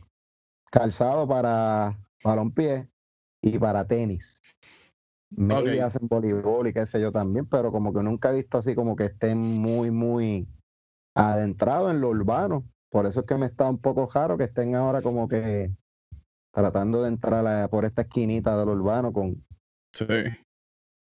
calzado 0.70 1.26
para 1.26 1.98
balompié 2.22 2.88
y 3.42 3.58
para 3.58 3.86
tenis. 3.86 4.42
Maybe 5.30 5.82
hacen 5.82 6.06
voleibol 6.08 6.68
y 6.68 6.72
qué 6.72 6.86
sé 6.86 7.00
yo 7.00 7.10
también, 7.10 7.46
pero 7.46 7.72
como 7.72 7.92
que 7.92 8.02
nunca 8.02 8.30
he 8.30 8.36
visto 8.36 8.58
así 8.58 8.74
como 8.74 8.94
que 8.94 9.06
estén 9.06 9.38
muy, 9.38 9.90
muy 9.90 10.46
adentrados 11.14 11.90
en 11.90 12.00
lo 12.00 12.10
urbano. 12.10 12.64
Por 12.90 13.06
eso 13.06 13.20
es 13.20 13.26
que 13.26 13.36
me 13.36 13.46
está 13.46 13.68
un 13.68 13.78
poco 13.78 14.08
raro 14.12 14.38
que 14.38 14.44
estén 14.44 14.74
ahora 14.76 15.02
como 15.02 15.28
que 15.28 15.72
tratando 16.52 17.02
de 17.02 17.08
entrar 17.08 17.46
a- 17.46 17.68
por 17.68 17.84
esta 17.84 18.02
esquinita 18.02 18.56
del 18.56 18.68
urbano 18.68 19.12
con 19.12 19.44
Sí. 19.92 20.06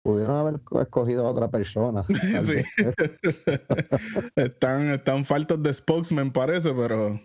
Pudieron 0.03 0.35
haber 0.35 0.61
co- 0.61 0.81
escogido 0.81 1.25
a 1.25 1.31
otra 1.31 1.49
persona. 1.49 2.05
Sí. 2.43 2.61
están, 4.35 4.91
están 4.91 5.25
faltos 5.25 5.61
de 5.63 5.73
spokesman, 5.73 6.31
parece, 6.31 6.73
pero 6.73 7.19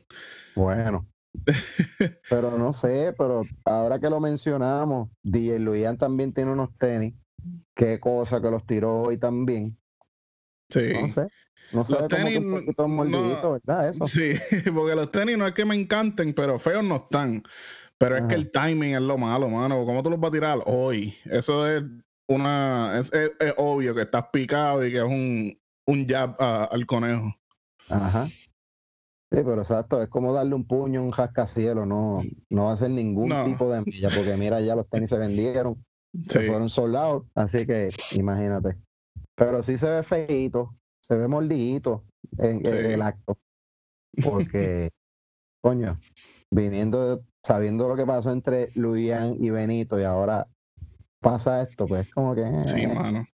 Bueno, 0.54 1.06
pero 2.30 2.56
no 2.56 2.72
sé, 2.72 3.14
pero 3.18 3.42
ahora 3.64 3.98
que 3.98 4.08
lo 4.08 4.20
mencionamos, 4.20 5.10
DJ 5.22 5.58
Luian 5.58 5.98
también 5.98 6.32
tiene 6.32 6.52
unos 6.52 6.70
tenis. 6.78 7.14
Qué 7.74 8.00
cosa 8.00 8.40
que 8.40 8.50
los 8.50 8.64
tiró 8.66 9.02
hoy 9.02 9.18
también. 9.18 9.76
sí. 10.70 10.92
No 11.00 11.08
sé. 11.08 11.28
No 11.70 11.84
se 11.84 11.92
Los 11.92 12.02
ve 12.02 12.08
como 12.08 12.24
que 12.24 12.32
tenis 12.32 12.72
no- 13.42 13.52
¿verdad? 13.52 13.88
Eso. 13.90 14.04
Sí, 14.06 14.32
porque 14.74 14.94
los 14.94 15.10
tenis 15.10 15.36
no 15.36 15.46
es 15.46 15.52
que 15.52 15.64
me 15.66 15.74
encanten, 15.74 16.32
pero 16.32 16.58
feos 16.58 16.82
no 16.82 16.96
están. 16.96 17.42
Pero 17.98 18.16
es 18.16 18.24
que 18.26 18.36
el 18.36 18.50
timing 18.52 18.94
es 18.94 19.00
lo 19.02 19.18
malo, 19.18 19.48
mano. 19.48 19.84
¿Cómo 19.84 20.02
tú 20.02 20.08
los 20.10 20.18
vas 20.20 20.28
a 20.28 20.32
tirar 20.32 20.58
hoy? 20.66 21.14
Eso 21.26 21.66
es 21.68 21.82
una. 22.28 22.98
Es, 22.98 23.12
es- 23.12 23.32
es 23.40 23.54
obvio 23.56 23.94
que 23.94 24.02
estás 24.02 24.26
picado 24.32 24.84
y 24.86 24.90
que 24.92 24.98
es 24.98 25.04
un, 25.04 25.58
un 25.86 26.06
jab 26.06 26.36
a- 26.40 26.64
al 26.64 26.86
conejo. 26.86 27.34
Ajá. 27.88 28.26
Sí, 29.30 29.40
pero 29.44 29.58
exacto, 29.60 30.02
es 30.02 30.08
como 30.08 30.32
darle 30.32 30.54
un 30.54 30.66
puño 30.66 31.00
a 31.00 31.02
un 31.02 31.12
rascacielos, 31.12 31.86
no, 31.86 32.22
no 32.48 32.64
va 32.64 32.72
a 32.72 32.76
ser 32.78 32.90
ningún 32.90 33.28
No. 33.28 33.44
tipo 33.44 33.70
de 33.70 33.82
milla, 33.82 34.08
porque 34.10 34.36
mira, 34.38 34.60
ya 34.62 34.74
los 34.74 34.88
tenis 34.88 35.10
se 35.10 35.18
vendieron, 35.18 35.84
se 36.28 36.40
fueron 36.46 36.70
soldados, 36.70 37.24
así 37.34 37.66
que 37.66 37.90
imagínate. 38.12 38.78
Pero 39.34 39.62
sí 39.62 39.76
se 39.76 39.88
ve 39.88 40.02
feíto, 40.02 40.74
se 41.02 41.14
ve 41.14 41.28
mordidito 41.28 42.04
en, 42.38 42.66
en 42.66 42.86
el 42.86 43.02
acto, 43.02 43.38
porque, 44.22 44.90
coño, 45.62 46.00
viniendo, 46.50 47.20
sabiendo 47.44 47.86
lo 47.86 47.96
que 47.96 48.06
pasó 48.06 48.32
entre 48.32 48.70
Luian 48.74 49.36
y 49.44 49.50
Benito 49.50 50.00
y 50.00 50.04
ahora 50.04 50.46
pasa 51.20 51.62
esto, 51.62 51.86
pues 51.86 52.08
como 52.14 52.34
que, 52.34 52.44
sí, 52.66 52.82
eh, 52.82 52.88
mano. 52.88 53.26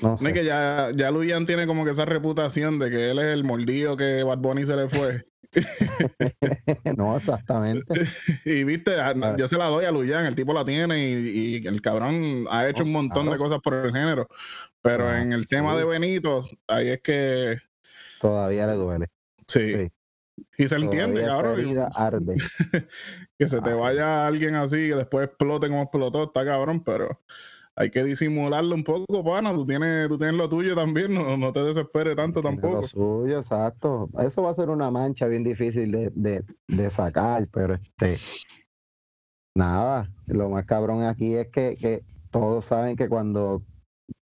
no 0.00 0.08
No 0.10 0.14
es 0.14 0.20
sé. 0.20 0.32
que 0.32 0.44
ya, 0.44 0.90
ya 0.94 1.10
Luian 1.10 1.46
tiene 1.46 1.66
como 1.66 1.84
que 1.84 1.90
esa 1.92 2.04
reputación 2.04 2.78
de 2.78 2.90
que 2.90 3.10
él 3.10 3.18
es 3.18 3.26
el 3.26 3.44
mordido 3.44 3.96
que 3.96 4.22
Bad 4.22 4.38
Bunny 4.38 4.66
se 4.66 4.76
le 4.76 4.88
fue. 4.88 5.24
no, 6.96 7.16
exactamente. 7.16 7.84
Y 8.44 8.64
viste, 8.64 8.92
yo 9.38 9.48
se 9.48 9.56
la 9.56 9.66
doy 9.66 9.84
a 9.86 9.90
Luyan, 9.90 10.26
el 10.26 10.34
tipo 10.34 10.52
la 10.52 10.64
tiene 10.64 11.08
y, 11.08 11.58
y 11.62 11.66
el 11.66 11.80
cabrón 11.80 12.46
ha 12.50 12.68
hecho 12.68 12.82
Oh, 12.82 12.86
un 12.86 12.92
montón 12.92 13.30
de 13.30 13.38
cosas 13.38 13.58
por 13.62 13.74
el 13.74 13.92
género. 13.92 14.28
Pero 14.82 15.08
Ah, 15.08 15.20
en 15.20 15.32
el 15.32 15.46
tema 15.46 15.72
sí. 15.72 15.78
de 15.78 15.84
Benito, 15.84 16.42
ahí 16.66 16.88
es 16.90 17.00
que 17.02 17.58
Todavía 18.20 18.66
le 18.66 18.74
duele. 18.74 19.06
sí. 19.46 19.74
Sí. 19.74 19.88
Y 20.56 20.68
se 20.68 20.76
entiende, 20.76 21.24
cabrón. 21.24 21.78
arde. 21.94 22.36
Que 23.38 23.46
se 23.46 23.60
te 23.60 23.72
vaya 23.72 24.26
alguien 24.26 24.56
así 24.56 24.76
y 24.76 24.88
después 24.88 25.26
explote 25.26 25.68
como 25.68 25.82
explotó, 25.82 26.24
está 26.24 26.44
cabrón, 26.44 26.82
pero 26.82 27.20
hay 27.76 27.92
que 27.92 28.02
disimularlo 28.02 28.74
un 28.74 28.82
poco, 28.82 29.22
pana. 29.22 29.52
Tú 29.52 29.64
tienes, 29.64 30.08
tú 30.08 30.18
tienes 30.18 30.34
lo 30.34 30.48
tuyo 30.48 30.74
también, 30.74 31.14
no, 31.14 31.36
no 31.36 31.52
te 31.52 31.62
desesperes 31.62 32.16
tanto 32.16 32.42
tampoco. 32.42 32.80
Lo 32.80 32.86
suyo, 32.88 33.38
exacto. 33.38 34.08
Eso 34.18 34.42
va 34.42 34.50
a 34.50 34.54
ser 34.54 34.70
una 34.70 34.90
mancha 34.90 35.28
bien 35.28 35.44
difícil 35.44 35.92
de, 35.92 36.10
de, 36.16 36.44
de 36.66 36.90
sacar, 36.90 37.46
pero 37.52 37.74
este. 37.74 38.18
Nada, 39.56 40.10
lo 40.26 40.50
más 40.50 40.66
cabrón 40.66 41.04
aquí 41.04 41.36
es 41.36 41.48
que, 41.48 41.76
que 41.76 42.02
todos 42.30 42.64
saben 42.64 42.96
que 42.96 43.08
cuando 43.08 43.62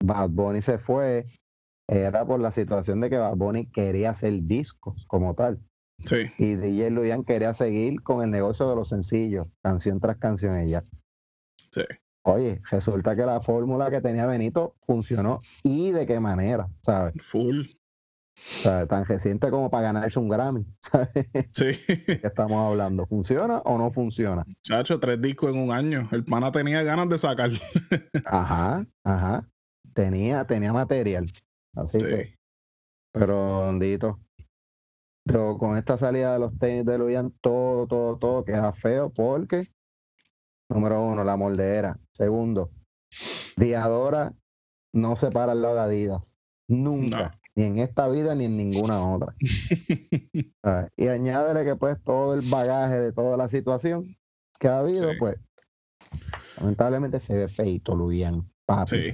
Bad 0.03 0.29
Bunny 0.29 0.61
se 0.61 0.77
fue, 0.77 1.25
era 1.87 2.25
por 2.25 2.39
la 2.39 2.51
situación 2.51 3.01
de 3.01 3.09
que 3.09 3.17
Bad 3.17 3.35
Bunny 3.35 3.67
quería 3.67 4.11
hacer 4.11 4.33
discos 4.43 5.05
como 5.07 5.35
tal. 5.35 5.59
Sí, 6.05 6.29
Y 6.37 6.55
DJ 6.55 6.91
Luyan 6.91 7.23
quería 7.23 7.53
seguir 7.53 8.01
con 8.01 8.23
el 8.23 8.29
negocio 8.31 8.69
de 8.69 8.75
los 8.75 8.89
sencillos, 8.89 9.47
canción 9.63 9.99
tras 9.99 10.17
canción 10.17 10.57
ella. 10.59 10.83
sí. 11.71 11.83
Oye, 12.25 12.61
resulta 12.71 13.17
que 13.17 13.25
la 13.25 13.41
fórmula 13.41 13.91
que 13.91 13.99
tenía 13.99 14.25
Benito 14.25 14.75
funcionó 14.87 15.41
y 15.61 15.91
de 15.91 16.05
qué 16.05 16.21
manera, 16.21 16.69
¿sabes? 16.81 17.15
Full. 17.21 17.59
O 17.59 18.61
sea, 18.61 18.87
tan 18.87 19.03
reciente 19.03 19.49
como 19.49 19.69
para 19.69 19.83
ganarse 19.91 20.19
un 20.19 20.29
Grammy, 20.29 20.65
¿sabes? 20.81 21.09
Sí. 21.51 21.71
¿Qué 21.85 22.21
estamos 22.23 22.71
hablando? 22.71 23.05
¿Funciona 23.07 23.57
o 23.65 23.77
no 23.77 23.91
funciona? 23.91 24.45
Chacho, 24.61 25.01
tres 25.01 25.21
discos 25.21 25.53
en 25.53 25.59
un 25.63 25.71
año. 25.71 26.07
El 26.13 26.23
pana 26.23 26.49
tenía 26.53 26.81
ganas 26.83 27.09
de 27.09 27.17
sacar. 27.17 27.49
Ajá, 28.25 28.85
ajá. 29.03 29.45
Tenía, 29.93 30.45
tenía 30.47 30.71
material. 30.71 31.29
Así 31.75 31.97
que, 31.97 32.25
Sí. 32.27 32.35
pero 33.11 33.67
hondito. 33.67 34.17
Pero 35.25 35.57
con 35.57 35.77
esta 35.77 35.97
salida 35.97 36.33
de 36.33 36.39
los 36.39 36.57
tenis 36.59 36.85
de 36.85 36.97
Luyan, 36.97 37.31
todo, 37.41 37.87
todo, 37.87 38.17
todo 38.17 38.43
queda 38.43 38.73
feo 38.73 39.09
porque, 39.09 39.71
número 40.69 41.01
uno, 41.01 41.23
la 41.23 41.37
moldera. 41.37 41.97
Segundo, 42.11 42.71
Diadora 43.55 44.33
no 44.93 45.15
se 45.15 45.31
para 45.31 45.53
al 45.53 45.61
lado 45.61 45.75
de 45.75 45.81
Adidas. 45.81 46.35
Nunca. 46.67 47.39
Ni 47.55 47.65
en 47.65 47.77
esta 47.77 48.07
vida 48.07 48.33
ni 48.35 48.45
en 48.45 48.57
ninguna 48.57 49.01
otra. 49.13 49.35
¿sabes? 50.63 50.91
Y 50.97 51.07
añádele 51.07 51.63
que 51.63 51.75
pues 51.75 52.01
todo 52.03 52.33
el 52.33 52.41
bagaje 52.49 52.99
de 52.99 53.11
toda 53.13 53.37
la 53.37 53.47
situación 53.47 54.17
que 54.59 54.67
ha 54.67 54.79
habido, 54.79 55.11
Sí. 55.11 55.17
pues 55.19 55.37
lamentablemente 56.57 57.19
se 57.19 57.35
ve 57.35 57.47
feito, 57.47 57.95
Luian. 57.95 58.49
Papi. 58.65 58.97
Sí. 58.97 59.13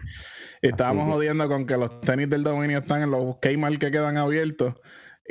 Estábamos 0.61 1.07
que- 1.07 1.13
jodiendo 1.13 1.47
con 1.47 1.65
que 1.65 1.75
los 1.77 2.01
tenis 2.01 2.29
del 2.29 2.43
dominio 2.43 2.79
están 2.79 3.01
en 3.01 3.11
los 3.11 3.37
Kmart 3.39 3.79
que 3.79 3.91
quedan 3.91 4.17
abiertos. 4.17 4.75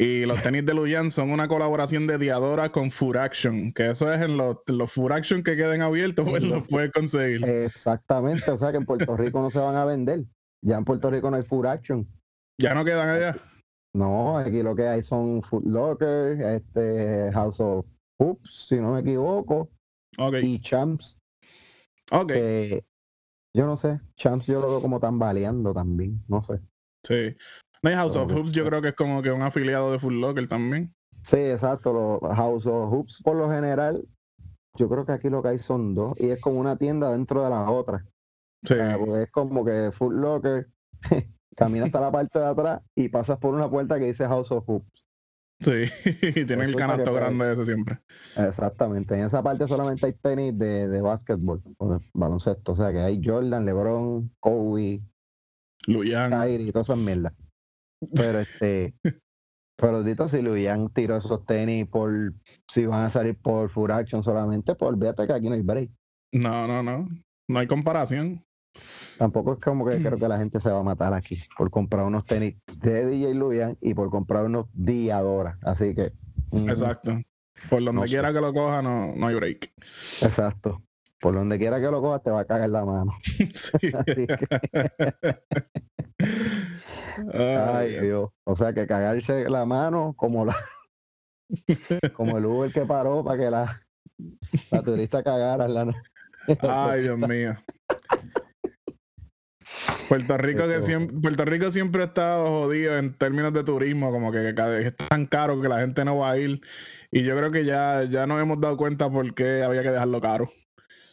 Y 0.01 0.27
los 0.27 0.41
tenis 0.45 0.65
de 0.65 0.75
Luyan 0.75 1.11
son 1.11 1.31
una 1.31 1.49
colaboración 1.49 2.07
de 2.07 2.19
Diadora 2.19 2.71
con 2.71 2.93
Furaction. 2.93 3.73
Que 3.73 3.91
eso 3.91 4.13
es 4.13 4.23
en 4.23 4.37
los, 4.37 4.59
los 4.67 4.93
Furaction 4.93 5.43
que 5.43 5.57
queden 5.57 5.83
abiertos, 5.83 6.29
pues 6.29 6.45
los 6.45 6.67
puedes 6.71 6.93
conseguir. 6.93 7.45
Exactamente, 7.45 8.49
o 8.49 8.57
sea 8.57 8.71
que 8.71 8.77
en 8.77 8.87
Puerto 8.87 9.17
Rico 9.17 9.43
no 9.43 9.51
se 9.51 9.59
van 9.59 9.75
a 9.75 9.85
vender. 9.85 10.25
Ya 10.63 10.79
en 10.79 10.85
Puerto 10.85 11.11
Rico 11.11 11.29
no 11.33 11.37
hay 11.37 11.43
Full 11.43 11.67
Action. 11.67 12.07
Ya 12.61 12.75
no 12.75 12.85
quedan 12.85 13.09
allá. 13.09 13.37
No, 13.93 14.39
aquí 14.39 14.63
lo 14.63 14.77
que 14.77 14.87
hay 14.87 15.03
son 15.03 15.43
Foot 15.43 15.65
Locker, 15.67 16.41
este 16.43 17.33
House 17.33 17.61
of 17.61 17.85
Hoops, 18.21 18.69
si 18.69 18.77
no 18.77 18.93
me 18.93 19.01
equivoco, 19.01 19.69
y 20.41 20.61
Champs, 20.61 21.19
Ok. 22.13 22.29
que 22.29 22.85
yo 23.57 23.67
no 23.67 23.77
sé, 23.77 24.01
Champs 24.17 24.47
yo 24.47 24.61
lo 24.61 24.69
veo 24.69 24.81
como 24.81 25.01
tambaleando 25.01 25.73
también, 25.73 26.23
no 26.29 26.43
sé. 26.43 26.61
Sí. 27.03 27.35
No 27.83 27.91
hay 27.91 27.97
House 27.97 28.17
of. 28.17 28.33
Hoops, 28.33 28.53
yo 28.53 28.65
creo 28.65 28.83
que 28.83 28.89
es 28.89 28.95
como 28.95 29.23
que 29.23 29.31
un 29.31 29.43
afiliado 29.43 29.93
de 29.93 29.99
Full 29.99 30.21
Locker 30.21 30.49
también. 30.49 30.95
Sí, 31.23 31.37
exacto, 31.37 31.93
los 31.93 32.37
House 32.37 32.67
of 32.67 32.91
Hoops 32.91 33.23
por 33.23 33.37
lo 33.37 33.51
general, 33.51 34.07
yo 34.77 34.89
creo 34.89 35.05
que 35.05 35.13
aquí 35.13 35.29
lo 35.29 35.43
que 35.43 35.49
hay 35.49 35.59
son 35.59 35.95
dos, 35.95 36.19
y 36.21 36.31
es 36.31 36.41
como 36.41 36.61
una 36.61 36.77
tienda 36.77 37.11
dentro 37.11 37.45
de 37.45 37.51
la 37.51 37.71
otra. 37.71 38.05
Sí. 38.65 38.75
O 38.75 38.77
sea, 38.77 38.99
porque 38.99 39.23
es 39.23 39.31
como 39.31 39.65
que 39.65 39.91
Foot 39.93 40.13
Locker, 40.13 40.69
camina 41.57 41.87
hasta 41.87 42.01
la 42.01 42.13
parte 42.13 42.39
de 42.39 42.47
atrás 42.47 42.83
y 42.95 43.09
pasas 43.09 43.39
por 43.39 43.55
una 43.55 43.69
puerta 43.69 43.99
que 43.99 44.07
dice 44.07 44.27
House 44.27 44.51
of 44.53 44.65
Hoops. 44.69 45.05
Sí. 45.61 45.85
y 46.23 46.45
tiene 46.45 46.65
el 46.65 46.77
canasto 46.77 47.13
grande 47.13 47.53
ese 47.53 47.65
siempre. 47.65 47.99
Exactamente, 48.37 49.15
en 49.15 49.27
esa 49.27 49.43
parte 49.43 49.67
solamente 49.67 50.07
hay 50.07 50.13
tenis 50.13 50.57
de, 50.57 50.89
de 50.89 51.01
básquetbol, 51.01 51.63
baloncesto, 52.15 52.73
o 52.73 52.77
sea 52.77 52.93
que 52.93 53.01
hay 53.01 53.21
Jordan, 53.23 53.65
LeBron, 53.65 54.31
Kobe, 54.41 55.01
Luyan. 55.87 56.31
Kyrie 56.31 56.69
y 56.69 56.73
todas 56.73 56.89
esas 56.89 56.99
mierdas. 56.99 57.33
Pero 58.15 58.39
este, 58.41 58.95
pero 59.77 60.03
dito, 60.03 60.29
si 60.29 60.41
Luian 60.43 60.89
tiró 60.93 61.17
esos 61.17 61.45
tenis 61.47 61.87
por, 61.89 62.33
si 62.69 62.87
van 62.87 63.07
a 63.07 63.11
salir 63.11 63.37
por 63.37 63.69
Full 63.71 63.91
Action 63.91 64.23
solamente, 64.23 64.75
pues 64.75 64.89
olvídate 64.91 65.27
que 65.27 65.33
aquí 65.33 65.49
no 65.49 65.55
hay 65.55 65.63
break. 65.63 65.91
No, 66.33 66.67
no, 66.67 66.83
no. 66.83 67.09
No 67.49 67.59
hay 67.59 67.67
comparación. 67.67 68.45
Tampoco 69.19 69.55
es 69.55 69.59
como 69.61 69.85
que 69.87 70.01
creo 70.01 70.19
que 70.19 70.29
la 70.29 70.39
gente 70.39 70.61
se 70.61 70.71
va 70.71 70.79
a 70.81 70.85
matar 70.85 71.13
aquí 71.15 71.39
por 71.57 71.71
comprar 71.71 72.05
unos 72.05 72.25
tenis 72.27 72.55
de 72.81 73.07
DJ 73.07 73.35
Luian 73.35 73.77
y 73.81 73.95
por 73.95 74.11
comprar 74.11 74.45
unos 74.45 74.67
Diadora. 74.73 75.59
Así 75.63 75.95
que. 75.95 76.13
ujú, 76.51 76.69
Exacto. 76.69 77.21
Por 77.69 77.83
donde 77.83 78.01
No 78.03 78.07
sé. 78.07 78.13
quiera 78.15 78.33
que 78.33 78.41
lo 78.41 78.53
coja, 78.53 78.83
no, 78.83 79.15
no 79.17 79.27
hay 79.27 79.35
break. 79.35 79.73
Exacto. 80.23 80.83
Por 81.21 81.35
donde 81.35 81.59
quiera 81.59 81.81
que 81.81 81.91
lo 81.91 82.01
cojas, 82.01 82.23
te 82.23 82.31
va 82.31 82.43
a 82.43 82.45
cagar 82.45 82.69
la 82.71 82.85
mano. 82.85 83.11
Sí. 83.55 83.91
Así 83.93 84.27
que- 84.27 84.47
Ay, 87.35 88.01
Dios. 88.01 88.31
O 88.45 88.57
sea 88.57 88.73
que 88.73 88.87
cagarse 88.87 89.49
la 89.49 89.65
mano 89.65 90.15
como 90.17 90.45
la 90.45 90.57
como 92.15 92.39
el 92.39 92.47
Uber 92.47 92.73
que 92.73 92.85
paró 92.85 93.25
para 93.25 93.39
que 93.39 93.51
la, 93.51 93.77
la 94.71 94.83
turista 94.83 95.23
cagara 95.23 95.67
en 95.67 95.75
la 95.75 95.95
Ay, 96.61 97.03
Dios 97.03 97.19
mío. 97.19 97.57
Puerto 100.09 100.39
Rico, 100.39 100.67
que 100.67 100.83
siempre, 100.83 101.19
Puerto 101.21 101.45
Rico 101.45 101.71
siempre 101.71 102.03
ha 102.03 102.07
estado 102.07 102.49
jodido 102.49 102.97
en 102.97 103.13
términos 103.13 103.53
de 103.53 103.65
turismo, 103.65 104.11
como 104.11 104.33
que 104.33 104.39
vez 104.39 104.87
es 104.87 104.97
tan 104.97 105.27
caro 105.27 105.61
que 105.61 105.69
la 105.69 105.81
gente 105.81 106.05
no 106.05 106.17
va 106.17 106.31
a 106.31 106.39
ir. 106.39 106.63
Y 107.11 107.23
yo 107.25 107.37
creo 107.37 107.51
que 107.51 107.67
ya, 107.67 108.05
ya 108.05 108.27
nos 108.27 108.41
hemos 108.41 108.59
dado 108.61 108.77
cuenta 108.79 109.11
por 109.11 109.35
qué 109.35 109.63
había 109.63 109.83
que 109.83 109.91
dejarlo 109.91 110.21
caro. 110.21 110.51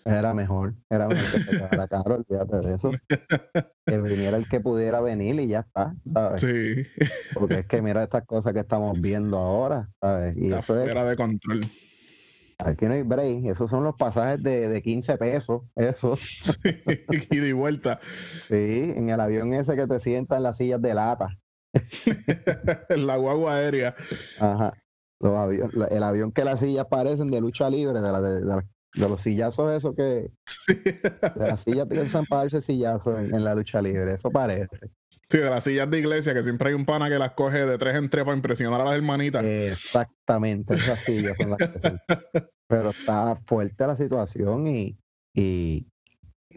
Era 0.08 0.36
mejor, 0.36 0.76
era 0.90 1.08
mejor 1.08 1.32
que 1.32 1.42
se 1.42 1.50
quedara 1.58 1.88
caro, 1.88 2.16
olvídate 2.16 2.58
de 2.68 2.76
eso. 2.76 2.92
Que 3.88 4.00
viniera 4.00 4.38
el 4.38 4.48
que 4.50 4.60
pudiera 4.60 5.00
venir 5.00 5.40
y 5.40 5.48
ya 5.48 5.60
está, 5.60 5.94
¿sabes? 6.08 6.42
Sí, 6.42 6.84
Porque 7.36 7.60
es 7.60 7.66
que 7.68 7.82
mira 7.84 8.04
estas 8.04 8.26
cosas 8.26 8.52
que 8.54 8.62
estamos 8.62 9.00
viendo 9.00 9.38
ahora, 9.38 9.90
¿sabes? 10.02 10.36
Y 10.38 10.52
eso 10.52 10.82
es, 10.82 10.92
de 10.94 11.16
control. 11.16 11.62
aquí 12.58 12.86
no 12.86 12.94
hay 12.94 13.04
break, 13.04 13.46
esos 13.46 13.70
son 13.70 13.84
los 13.84 13.96
pasajes 13.96 14.42
de, 14.42 14.70
de 14.70 14.82
15 14.82 15.18
pesos, 15.18 15.62
eso. 15.76 16.18
y 17.30 17.38
de 17.38 17.54
vuelta. 17.54 18.00
Sí, 18.48 18.92
en 18.96 19.10
el 19.12 19.20
avión 19.20 19.54
ese 19.54 19.76
que 19.76 19.86
te 19.86 20.00
sientan 20.00 20.38
en 20.38 20.44
las 20.44 20.58
sillas 20.58 20.82
de 20.82 20.94
lata. 20.96 21.38
la 22.90 23.18
guagua 23.18 23.56
aérea. 23.56 23.96
Ajá. 24.40 24.74
Los 25.20 25.76
la- 25.76 25.88
el 25.88 26.04
avión 26.04 26.32
que 26.32 26.44
las 26.44 26.60
sillas 26.60 26.88
parecen 26.90 27.30
de 27.32 27.40
lucha 27.40 27.70
libre, 27.70 28.02
de, 28.02 28.12
la, 28.12 28.20
de, 28.22 28.42
de 28.42 28.64
de 28.96 29.10
los 29.10 29.22
sillazos 29.22 29.72
esos 29.74 29.96
que, 29.96 30.30
de 30.68 31.48
las 31.48 31.62
sillas 31.62 31.88
que 31.90 32.00
usan 32.02 32.26
para 32.26 32.44
darse 32.44 32.62
sillazos 32.62 33.20
en, 33.20 33.34
en 33.36 33.44
la 33.44 33.56
lucha 33.56 33.82
libre, 33.82 34.14
eso 34.14 34.32
parece. 34.32 34.90
Sí, 35.30 35.40
de 35.40 35.50
las 35.50 35.64
sillas 35.64 35.90
de 35.90 36.00
iglesia, 36.00 36.34
que 36.34 36.44
siempre 36.44 36.70
hay 36.70 36.76
un 36.76 36.86
pana 36.86 37.10
que 37.10 37.18
las 37.18 37.32
coge 37.32 37.66
de 37.66 37.78
tres 37.78 37.96
en 37.96 38.10
tres 38.10 38.24
para 38.26 38.36
impresionar 38.38 38.80
a 38.82 38.86
las 38.86 38.94
hermanitas. 38.94 39.44
Exactamente, 39.44 40.76
esas 40.76 41.00
sillas 41.04 41.36
son 41.38 41.50
las 41.52 41.60
que 41.60 41.80
son. 41.82 42.00
Pero 42.68 42.90
está 42.92 43.36
fuerte 43.46 43.86
la 43.88 43.96
situación 43.96 44.68
y, 44.68 44.98
y 45.34 45.88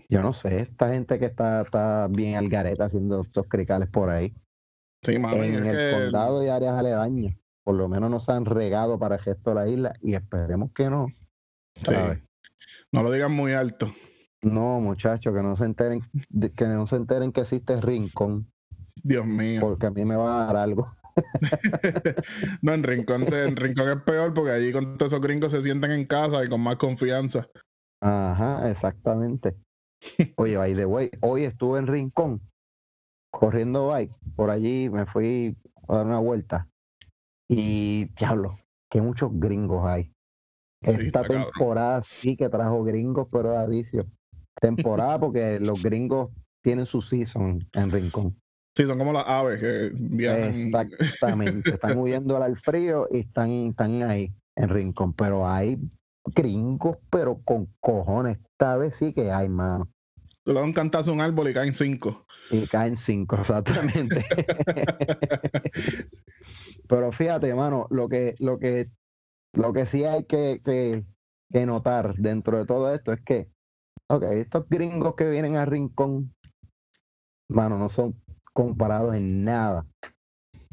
yo 0.08 0.22
no 0.22 0.32
sé, 0.32 0.60
esta 0.60 0.90
gente 0.90 1.18
que 1.18 1.26
está, 1.26 1.62
está 1.62 2.08
bien 2.08 2.36
al 2.36 2.48
garete 2.48 2.82
haciendo 2.82 3.22
esos 3.28 3.46
cricales 3.46 3.88
por 3.88 4.10
ahí, 4.10 4.34
Sí, 5.02 5.18
mami, 5.18 5.46
en 5.46 5.66
el 5.66 5.78
que- 5.78 5.90
condado 5.90 6.44
y 6.44 6.48
áreas 6.48 6.78
aledañas, 6.78 7.36
por 7.64 7.74
lo 7.74 7.88
menos 7.88 8.10
no 8.10 8.20
se 8.20 8.32
han 8.32 8.44
regado 8.44 8.98
para 8.98 9.16
el 9.16 9.20
gesto 9.22 9.50
de 9.50 9.54
la 9.56 9.68
isla 9.68 9.92
y 10.02 10.14
esperemos 10.14 10.72
que 10.74 10.90
no. 10.90 11.06
sí. 11.84 11.94
No 12.92 13.02
lo 13.02 13.10
digan 13.12 13.32
muy 13.32 13.52
alto. 13.52 13.92
No, 14.42 14.80
muchachos, 14.80 15.34
que 15.34 15.42
no 15.42 15.54
se 15.56 15.64
enteren, 15.64 16.02
que 16.56 16.66
no 16.66 16.86
se 16.86 16.96
enteren 16.96 17.32
que 17.32 17.40
existe 17.40 17.80
Rincón, 17.80 18.50
Dios 19.02 19.26
mío. 19.26 19.60
porque 19.60 19.86
a 19.86 19.90
mí 19.90 20.04
me 20.04 20.16
va 20.16 20.42
a 20.42 20.46
dar 20.46 20.56
algo. 20.56 20.86
No, 22.62 22.74
en 22.74 22.84
Rincón, 22.84 23.22
en 23.32 23.56
Rincón 23.56 23.88
es 23.90 24.02
peor 24.04 24.32
porque 24.32 24.52
allí 24.52 24.72
con 24.72 24.96
todos 24.96 25.12
esos 25.12 25.20
gringos 25.20 25.50
se 25.50 25.62
sienten 25.62 25.90
en 25.90 26.06
casa 26.06 26.44
y 26.44 26.48
con 26.48 26.60
más 26.60 26.76
confianza. 26.76 27.48
Ajá, 28.00 28.70
exactamente. 28.70 29.56
Oye, 30.36 30.56
by 30.56 30.74
the 30.74 30.86
way, 30.86 31.10
hoy 31.22 31.42
estuve 31.42 31.80
en 31.80 31.88
Rincón 31.88 32.40
corriendo 33.32 33.88
bike. 33.88 34.12
Por 34.36 34.50
allí 34.50 34.88
me 34.90 35.06
fui 35.06 35.56
a 35.88 35.96
dar 35.96 36.06
una 36.06 36.20
vuelta. 36.20 36.68
Y 37.48 38.06
diablo, 38.14 38.56
que 38.90 39.00
muchos 39.00 39.30
gringos 39.32 39.84
hay. 39.86 40.12
Esta 40.82 41.22
cabrón. 41.22 41.44
temporada 41.44 42.02
sí 42.02 42.36
que 42.36 42.48
trajo 42.48 42.84
gringos, 42.84 43.28
pero 43.30 43.52
da 43.52 43.66
vicio. 43.66 44.04
Temporada 44.60 45.18
porque 45.20 45.58
los 45.60 45.82
gringos 45.82 46.30
tienen 46.62 46.86
su 46.86 47.00
season 47.00 47.66
en 47.72 47.90
Rincón. 47.90 48.36
Sí, 48.76 48.86
son 48.86 48.98
como 48.98 49.12
las 49.12 49.26
aves 49.26 49.60
que 49.60 49.90
viajan. 49.92 50.70
Exactamente. 51.00 51.70
Están 51.70 51.98
huyendo 51.98 52.36
al 52.42 52.56
frío 52.56 53.08
y 53.10 53.20
están, 53.20 53.50
están 53.68 54.02
ahí 54.02 54.32
en 54.56 54.68
Rincón. 54.68 55.12
Pero 55.14 55.48
hay 55.48 55.78
gringos, 56.34 56.98
pero 57.10 57.40
con 57.44 57.66
cojones. 57.80 58.38
Esta 58.38 58.76
vez 58.76 58.96
sí 58.96 59.12
que 59.12 59.32
hay, 59.32 59.48
mano. 59.48 59.88
Le 60.44 60.54
da 60.54 60.62
un 60.62 60.72
cantazo 60.72 61.10
a 61.10 61.14
un 61.14 61.20
árbol 61.20 61.50
y 61.50 61.54
caen 61.54 61.74
cinco. 61.74 62.24
Y 62.50 62.66
caen 62.66 62.96
cinco, 62.96 63.36
exactamente. 63.36 64.24
Pero 66.88 67.12
fíjate, 67.12 67.54
mano, 67.54 67.86
lo 67.90 68.08
que, 68.08 68.34
lo 68.38 68.58
que, 68.58 68.88
lo 69.52 69.72
que 69.72 69.86
sí 69.86 70.04
hay 70.04 70.24
que, 70.24 70.60
que, 70.64 71.04
que 71.50 71.66
notar 71.66 72.14
dentro 72.16 72.58
de 72.58 72.66
todo 72.66 72.94
esto 72.94 73.12
es 73.12 73.20
que, 73.22 73.50
ok, 74.08 74.22
estos 74.32 74.68
gringos 74.68 75.14
que 75.16 75.28
vienen 75.28 75.56
a 75.56 75.64
Rincón, 75.64 76.34
mano, 77.48 77.78
no 77.78 77.88
son 77.88 78.20
comparados 78.52 79.14
en 79.14 79.44
nada 79.44 79.86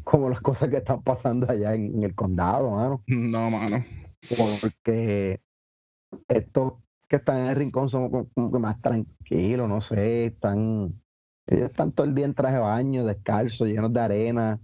como 0.06 0.30
las 0.30 0.40
cosas 0.40 0.70
que 0.70 0.78
están 0.78 1.02
pasando 1.02 1.50
allá 1.50 1.74
en, 1.74 1.96
en 1.96 2.04
el 2.04 2.16
condado, 2.16 2.72
mano. 2.72 3.04
No, 3.08 3.50
mano. 3.50 3.84
Porque 4.30 5.42
estos 6.28 6.74
que 7.10 7.18
están 7.18 7.40
en 7.40 7.46
el 7.48 7.56
rincón 7.56 7.90
son 7.90 8.10
como, 8.10 8.30
como 8.30 8.52
que 8.52 8.60
más 8.60 8.80
tranquilos, 8.82 9.68
no 9.68 9.82
sé, 9.82 10.26
están, 10.26 11.02
ellos 11.48 11.70
están 11.70 11.92
todo 11.92 12.08
el 12.08 12.16
día 12.16 12.26
en 12.26 12.34
traje 12.34 12.56
de 12.56 12.62
baño, 12.62 13.06
descalzos, 13.06 13.68
llenos 13.68 13.92
de 13.94 14.00
arena. 14.00 14.60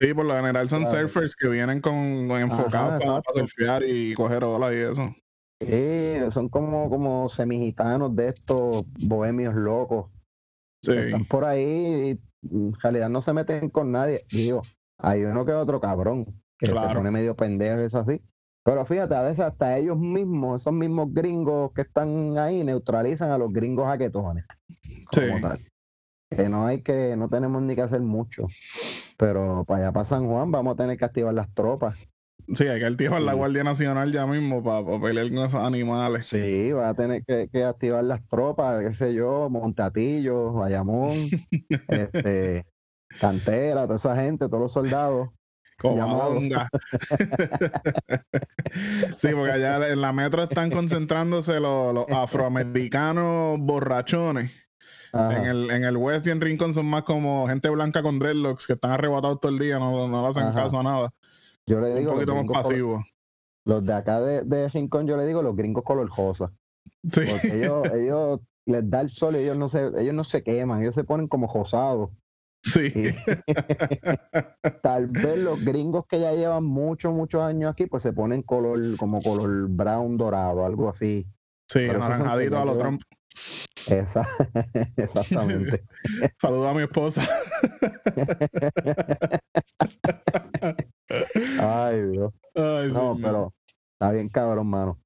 Sí, 0.00 0.12
por 0.12 0.24
lo 0.24 0.34
general 0.34 0.68
son 0.68 0.86
¿Sabes? 0.86 1.12
surfers 1.12 1.36
que 1.36 1.48
vienen 1.48 1.80
con, 1.80 2.28
con 2.28 2.40
enfocados 2.40 3.04
para, 3.04 3.22
surfear 3.32 3.82
y 3.84 4.12
coger 4.14 4.44
olas 4.44 4.72
y 4.72 4.76
eso. 4.76 5.14
Eh, 5.60 6.26
son 6.30 6.48
como, 6.48 6.90
como 6.90 7.28
semigitanos 7.28 8.14
de 8.14 8.28
estos 8.28 8.84
bohemios 8.98 9.54
locos. 9.54 10.10
Sí. 10.82 10.92
Están 10.92 11.24
por 11.26 11.44
ahí 11.44 12.18
y 12.42 12.50
en 12.50 12.74
realidad 12.82 13.08
no 13.08 13.22
se 13.22 13.32
meten 13.32 13.70
con 13.70 13.92
nadie. 13.92 14.26
Digo, 14.30 14.62
hay 14.98 15.24
uno 15.24 15.46
que 15.46 15.52
otro 15.52 15.80
cabrón 15.80 16.26
que 16.58 16.66
se 16.66 16.72
Claro. 16.72 16.98
pone 16.98 17.10
medio 17.10 17.34
pendejo 17.34 17.80
y 17.80 17.84
eso 17.84 18.00
así. 18.00 18.20
Pero 18.64 18.84
fíjate, 18.84 19.14
a 19.14 19.22
veces 19.22 19.40
hasta 19.40 19.76
ellos 19.76 19.98
mismos, 19.98 20.62
esos 20.62 20.72
mismos 20.72 21.12
gringos 21.12 21.72
que 21.72 21.82
están 21.82 22.36
ahí, 22.38 22.64
neutralizan 22.64 23.30
a 23.30 23.38
los 23.38 23.52
gringos 23.52 23.86
jaquetones. 23.86 24.44
Sí. 25.12 25.20
tal. 25.40 25.60
Que 26.30 26.48
no 26.48 26.66
hay 26.66 26.82
que, 26.82 27.16
no 27.16 27.28
tenemos 27.28 27.62
ni 27.62 27.74
que 27.74 27.82
hacer 27.82 28.00
mucho. 28.00 28.46
Pero 29.16 29.64
para 29.66 29.84
allá 29.84 29.92
para 29.92 30.04
San 30.04 30.26
Juan 30.26 30.50
vamos 30.50 30.74
a 30.74 30.76
tener 30.76 30.98
que 30.98 31.04
activar 31.04 31.34
las 31.34 31.52
tropas. 31.54 31.96
Sí, 32.54 32.66
hay 32.66 32.78
que 32.78 32.86
activar 32.86 33.22
la. 33.22 33.32
Guardia 33.32 33.64
Nacional 33.64 34.12
ya 34.12 34.26
mismo 34.26 34.62
para, 34.62 34.84
pelear 35.00 35.28
con 35.28 35.38
esos 35.38 35.54
animales. 35.54 36.26
Sí, 36.26 36.72
va 36.72 36.90
a 36.90 36.94
tener 36.94 37.24
que, 37.24 37.48
que 37.50 37.64
activar 37.64 38.04
las 38.04 38.26
tropas, 38.28 38.82
qué 38.82 38.92
sé 38.92 39.14
yo, 39.14 39.48
Montatillo, 39.48 40.52
Bayamón, 40.52 41.28
este, 41.88 42.66
Cantera, 43.20 43.84
toda 43.84 43.96
esa 43.96 44.16
gente, 44.16 44.48
todos 44.48 44.60
los 44.60 44.72
soldados. 44.72 45.30
Covadonga. 45.78 46.68
sí, 49.18 49.28
porque 49.32 49.52
allá 49.52 49.88
en 49.88 50.00
la 50.00 50.12
metro 50.12 50.44
están 50.44 50.70
concentrándose 50.70 51.58
los, 51.58 51.94
los 51.94 52.08
afroamericanos 52.10 53.58
borrachones. 53.58 54.52
Ajá. 55.14 55.38
En 55.38 55.46
el, 55.46 55.70
en 55.70 55.84
el 55.84 55.96
West 55.96 56.26
y 56.26 56.30
en 56.30 56.40
Rincón 56.40 56.74
son 56.74 56.86
más 56.86 57.02
como 57.04 57.46
gente 57.46 57.68
blanca 57.70 58.02
con 58.02 58.18
dreadlocks 58.18 58.66
que 58.66 58.72
están 58.74 58.90
arrebatados 58.92 59.40
todo 59.40 59.52
el 59.52 59.58
día, 59.58 59.78
no, 59.78 60.08
no 60.08 60.22
le 60.22 60.28
hacen 60.28 60.42
Ajá. 60.44 60.64
caso 60.64 60.78
a 60.78 60.82
nada. 60.82 61.10
Yo 61.66 61.80
le 61.80 61.88
Son 61.92 61.98
digo, 61.98 62.10
un 62.12 62.16
poquito 62.18 62.34
más 62.44 62.62
pasivos. 62.62 63.04
los 63.64 63.84
de 63.84 63.92
acá 63.94 64.20
de, 64.20 64.42
de 64.42 64.68
Rincón, 64.68 65.06
yo 65.06 65.16
le 65.16 65.26
digo 65.26 65.42
los 65.42 65.54
gringos 65.56 65.84
color 65.84 66.08
rosa. 66.16 66.52
Sí. 67.10 67.22
Porque 67.30 67.56
ellos, 67.62 67.82
ellos 67.94 68.40
les 68.66 68.90
da 68.90 69.00
el 69.02 69.10
sol 69.10 69.36
y 69.36 69.38
ellos 69.38 69.56
no 69.56 69.68
se, 69.68 69.90
ellos 69.98 70.14
no 70.14 70.24
se 70.24 70.42
queman, 70.42 70.82
ellos 70.82 70.94
se 70.94 71.04
ponen 71.04 71.28
como 71.28 71.46
rosados. 71.52 72.10
Sí. 72.62 72.90
Tal 74.82 75.06
vez 75.08 75.38
los 75.38 75.62
gringos 75.64 76.06
que 76.08 76.18
ya 76.20 76.32
llevan 76.32 76.64
muchos, 76.64 77.12
muchos 77.12 77.42
años 77.42 77.70
aquí, 77.70 77.86
pues 77.86 78.02
se 78.02 78.12
ponen 78.12 78.42
color, 78.42 78.96
como 78.96 79.20
color 79.22 79.68
brown 79.68 80.16
dorado, 80.16 80.64
algo 80.64 80.88
así. 80.88 81.26
Sí, 81.68 81.80
Pero 81.80 81.92
esos 81.92 82.02
son 82.04 82.12
naranjadito 82.18 82.56
que 82.56 82.62
a 82.62 82.64
los 82.64 82.78
Trump. 82.78 83.02
Esa, 83.86 84.26
exactamente. 84.96 85.84
Saluda 86.40 86.70
a 86.70 86.74
mi 86.74 86.82
esposa. 86.82 87.22
Ay, 91.60 92.02
Dios. 92.10 92.32
Ay, 92.54 92.88
No, 92.92 93.14
señor. 93.14 93.20
pero 93.20 93.54
está 93.92 94.12
bien 94.12 94.28
cabrón, 94.28 94.68
mano. 94.68 94.98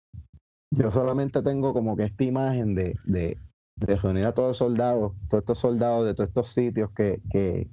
Yo 0.70 0.90
solamente 0.90 1.42
tengo 1.42 1.72
como 1.72 1.96
que 1.96 2.04
esta 2.04 2.24
imagen 2.24 2.74
de, 2.74 2.94
de, 3.04 3.38
de 3.76 3.96
reunir 3.96 4.26
a 4.26 4.34
todos 4.34 4.48
los 4.48 4.56
soldados, 4.58 5.12
todos 5.28 5.42
estos 5.42 5.58
soldados 5.58 6.06
de 6.06 6.14
todos 6.14 6.28
estos 6.28 6.48
sitios 6.52 6.90
que, 6.94 7.20
que, 7.30 7.68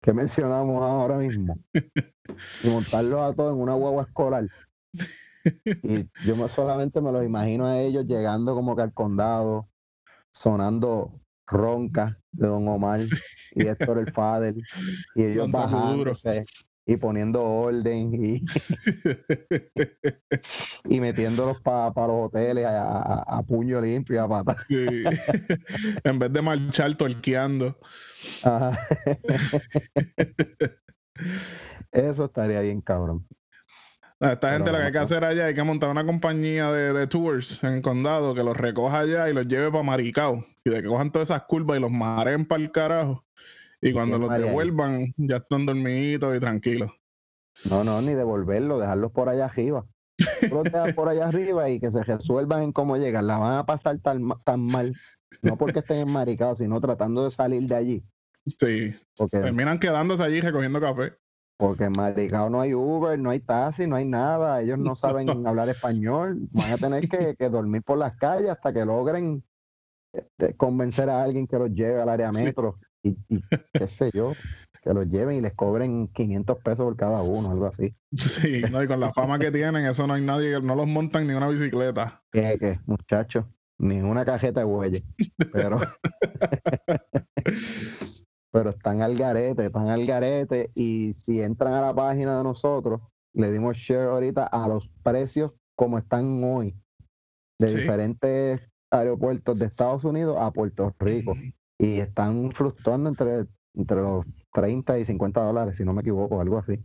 que 0.00 0.12
mencionamos 0.12 0.80
ahora 0.82 1.16
mismo, 1.18 1.58
y 1.74 2.68
montarlos 2.68 3.20
a 3.20 3.34
todos 3.34 3.54
en 3.54 3.60
una 3.62 3.74
guagua 3.74 4.04
escolar. 4.04 4.46
Y 5.82 6.06
yo 6.26 6.36
me- 6.36 6.50
solamente 6.50 7.00
me 7.00 7.10
los 7.12 7.24
imagino 7.24 7.64
a 7.66 7.80
ellos 7.80 8.04
llegando 8.04 8.54
como 8.54 8.76
que 8.76 8.82
al 8.82 8.92
condado, 8.92 9.68
sonando 10.32 11.20
ronca 11.46 12.18
de 12.32 12.46
Don 12.46 12.68
Omar 12.68 13.00
y 13.54 13.66
Héctor 13.66 13.98
el 13.98 14.12
Fader, 14.12 14.54
y 15.14 15.24
ellos 15.24 15.50
bajándose, 15.50 16.44
y 16.86 16.96
poniendo 16.96 17.42
orden 17.42 18.14
y, 18.24 18.44
y 20.88 21.00
metiéndolos 21.00 21.60
para 21.60 21.88
los 22.06 22.26
hoteles 22.26 22.64
a, 22.66 22.98
a- 22.98 23.38
a 23.38 23.42
puño 23.42 23.80
limpio 23.80 24.16
y 24.16 24.18
a 24.18 24.28
pata. 24.28 24.56
Sí. 24.68 24.76
en 26.04 26.18
vez 26.18 26.32
de 26.32 26.42
marchar 26.42 26.96
torqueando. 26.96 27.78
Ajá. 28.42 28.86
Eso 31.92 32.24
estaría 32.26 32.60
bien, 32.60 32.80
cabrón. 32.80 33.26
Esta 34.20 34.52
gente 34.52 34.70
lo 34.70 34.76
que 34.76 34.84
hay 34.84 34.92
que 34.92 34.98
hacer 34.98 35.24
allá 35.24 35.46
hay 35.46 35.54
que 35.54 35.62
montar 35.62 35.88
una 35.88 36.04
compañía 36.04 36.70
de, 36.70 36.92
de 36.92 37.06
tours 37.06 37.64
en 37.64 37.72
el 37.74 37.82
condado 37.82 38.34
que 38.34 38.42
los 38.42 38.54
recoja 38.54 39.00
allá 39.00 39.30
y 39.30 39.32
los 39.32 39.48
lleve 39.48 39.70
para 39.70 39.82
Maricao. 39.82 40.44
Y 40.62 40.68
de 40.68 40.82
que 40.82 40.88
cojan 40.88 41.10
todas 41.10 41.30
esas 41.30 41.44
curvas 41.44 41.78
y 41.78 41.80
los 41.80 41.90
mareen 41.90 42.44
para 42.44 42.62
el 42.62 42.70
carajo. 42.70 43.24
Y 43.80 43.94
cuando 43.94 44.18
los 44.18 44.30
ahí? 44.30 44.42
devuelvan, 44.42 45.14
ya 45.16 45.36
están 45.36 45.64
dormiditos 45.64 46.36
y 46.36 46.40
tranquilos. 46.40 46.92
No, 47.64 47.82
no, 47.82 48.02
ni 48.02 48.12
devolverlo, 48.12 48.78
dejarlos 48.78 49.10
por 49.10 49.30
allá 49.30 49.46
arriba. 49.46 49.86
Por 50.94 51.08
allá 51.08 51.24
arriba 51.28 51.70
y 51.70 51.80
que 51.80 51.90
se 51.90 52.04
resuelvan 52.04 52.62
en 52.62 52.72
cómo 52.72 52.98
llegan. 52.98 53.26
La 53.26 53.38
van 53.38 53.56
a 53.56 53.64
pasar 53.64 53.98
tan, 54.00 54.28
tan 54.44 54.60
mal, 54.60 54.94
no 55.40 55.56
porque 55.56 55.78
estén 55.78 56.08
enmaricados, 56.08 56.58
sino 56.58 56.78
tratando 56.78 57.24
de 57.24 57.30
salir 57.30 57.62
de 57.62 57.74
allí. 57.74 58.04
Sí. 58.58 58.94
Porque, 59.16 59.38
Terminan 59.38 59.78
quedándose 59.78 60.22
allí 60.22 60.42
recogiendo 60.42 60.78
café. 60.78 61.14
Porque 61.60 61.84
en 61.84 61.92
Maricao 61.92 62.48
no 62.50 62.60
hay 62.60 62.74
Uber, 62.74 63.18
no 63.18 63.30
hay 63.30 63.40
taxi, 63.40 63.86
no 63.86 63.96
hay 63.96 64.06
nada. 64.06 64.60
Ellos 64.62 64.78
no 64.78 64.94
saben 64.96 65.28
hablar 65.46 65.68
español. 65.68 66.38
Van 66.50 66.72
a 66.72 66.76
tener 66.78 67.08
que, 67.08 67.36
que 67.36 67.48
dormir 67.50 67.82
por 67.82 67.98
las 67.98 68.16
calles 68.16 68.50
hasta 68.50 68.72
que 68.72 68.84
logren 68.84 69.44
este, 70.12 70.56
convencer 70.56 71.08
a 71.10 71.22
alguien 71.22 71.46
que 71.46 71.58
los 71.58 71.70
lleve 71.72 72.00
al 72.00 72.08
área 72.08 72.32
Sí. 72.32 72.44
metro. 72.44 72.78
Y, 73.02 73.16
y 73.28 73.42
qué 73.72 73.88
sé 73.88 74.10
yo, 74.12 74.32
que 74.82 74.92
los 74.92 75.06
lleven 75.08 75.36
y 75.36 75.40
les 75.40 75.54
cobren 75.54 76.08
500 76.08 76.58
pesos 76.58 76.84
por 76.84 76.96
cada 76.96 77.22
uno, 77.22 77.50
algo 77.50 77.66
así. 77.66 77.94
Sí, 78.16 78.62
no, 78.70 78.82
y 78.82 78.86
con 78.86 79.00
la 79.00 79.12
fama 79.12 79.38
que 79.38 79.50
tienen, 79.50 79.86
eso 79.86 80.06
no 80.06 80.14
hay 80.14 80.22
nadie, 80.22 80.54
que- 80.54 80.60
no 80.66 80.74
los 80.74 80.86
montan 80.86 81.26
ni 81.26 81.34
una 81.34 81.48
bicicleta. 81.48 82.22
que, 82.32 82.58
que 82.58 82.80
muchachos, 82.86 83.44
ni 83.78 84.00
una 84.00 84.24
cajeta 84.24 84.60
de 84.60 84.66
huelle. 84.66 85.04
Pero, 85.52 85.80
pero 88.50 88.70
están 88.70 89.02
al 89.02 89.16
garete, 89.16 89.66
están 89.66 89.88
al 89.88 90.06
garete. 90.06 90.70
Y 90.74 91.12
si 91.12 91.40
entran 91.42 91.74
a 91.74 91.80
la 91.80 91.94
página 91.94 92.38
de 92.38 92.44
nosotros, 92.44 93.00
le 93.32 93.50
dimos 93.52 93.76
share 93.76 94.08
ahorita 94.08 94.44
a 94.46 94.68
los 94.68 94.88
precios 95.02 95.52
como 95.76 95.98
están 95.98 96.42
hoy, 96.44 96.74
de 97.58 97.68
Sí. 97.68 97.76
diferentes 97.76 98.62
aeropuertos 98.90 99.58
de 99.58 99.66
Estados 99.66 100.04
Unidos 100.04 100.36
a 100.38 100.50
Puerto 100.52 100.94
Rico. 100.98 101.36
Y 101.78 102.00
están 102.00 102.52
fluctuando 102.52 103.08
entre, 103.08 103.46
entre 103.74 103.96
los 103.96 104.26
30 104.52 104.98
y 104.98 105.04
50 105.04 105.40
dólares, 105.42 105.76
si 105.76 105.84
no 105.84 105.92
me 105.92 106.02
equivoco, 106.02 106.40
algo 106.40 106.58
así. 106.58 106.78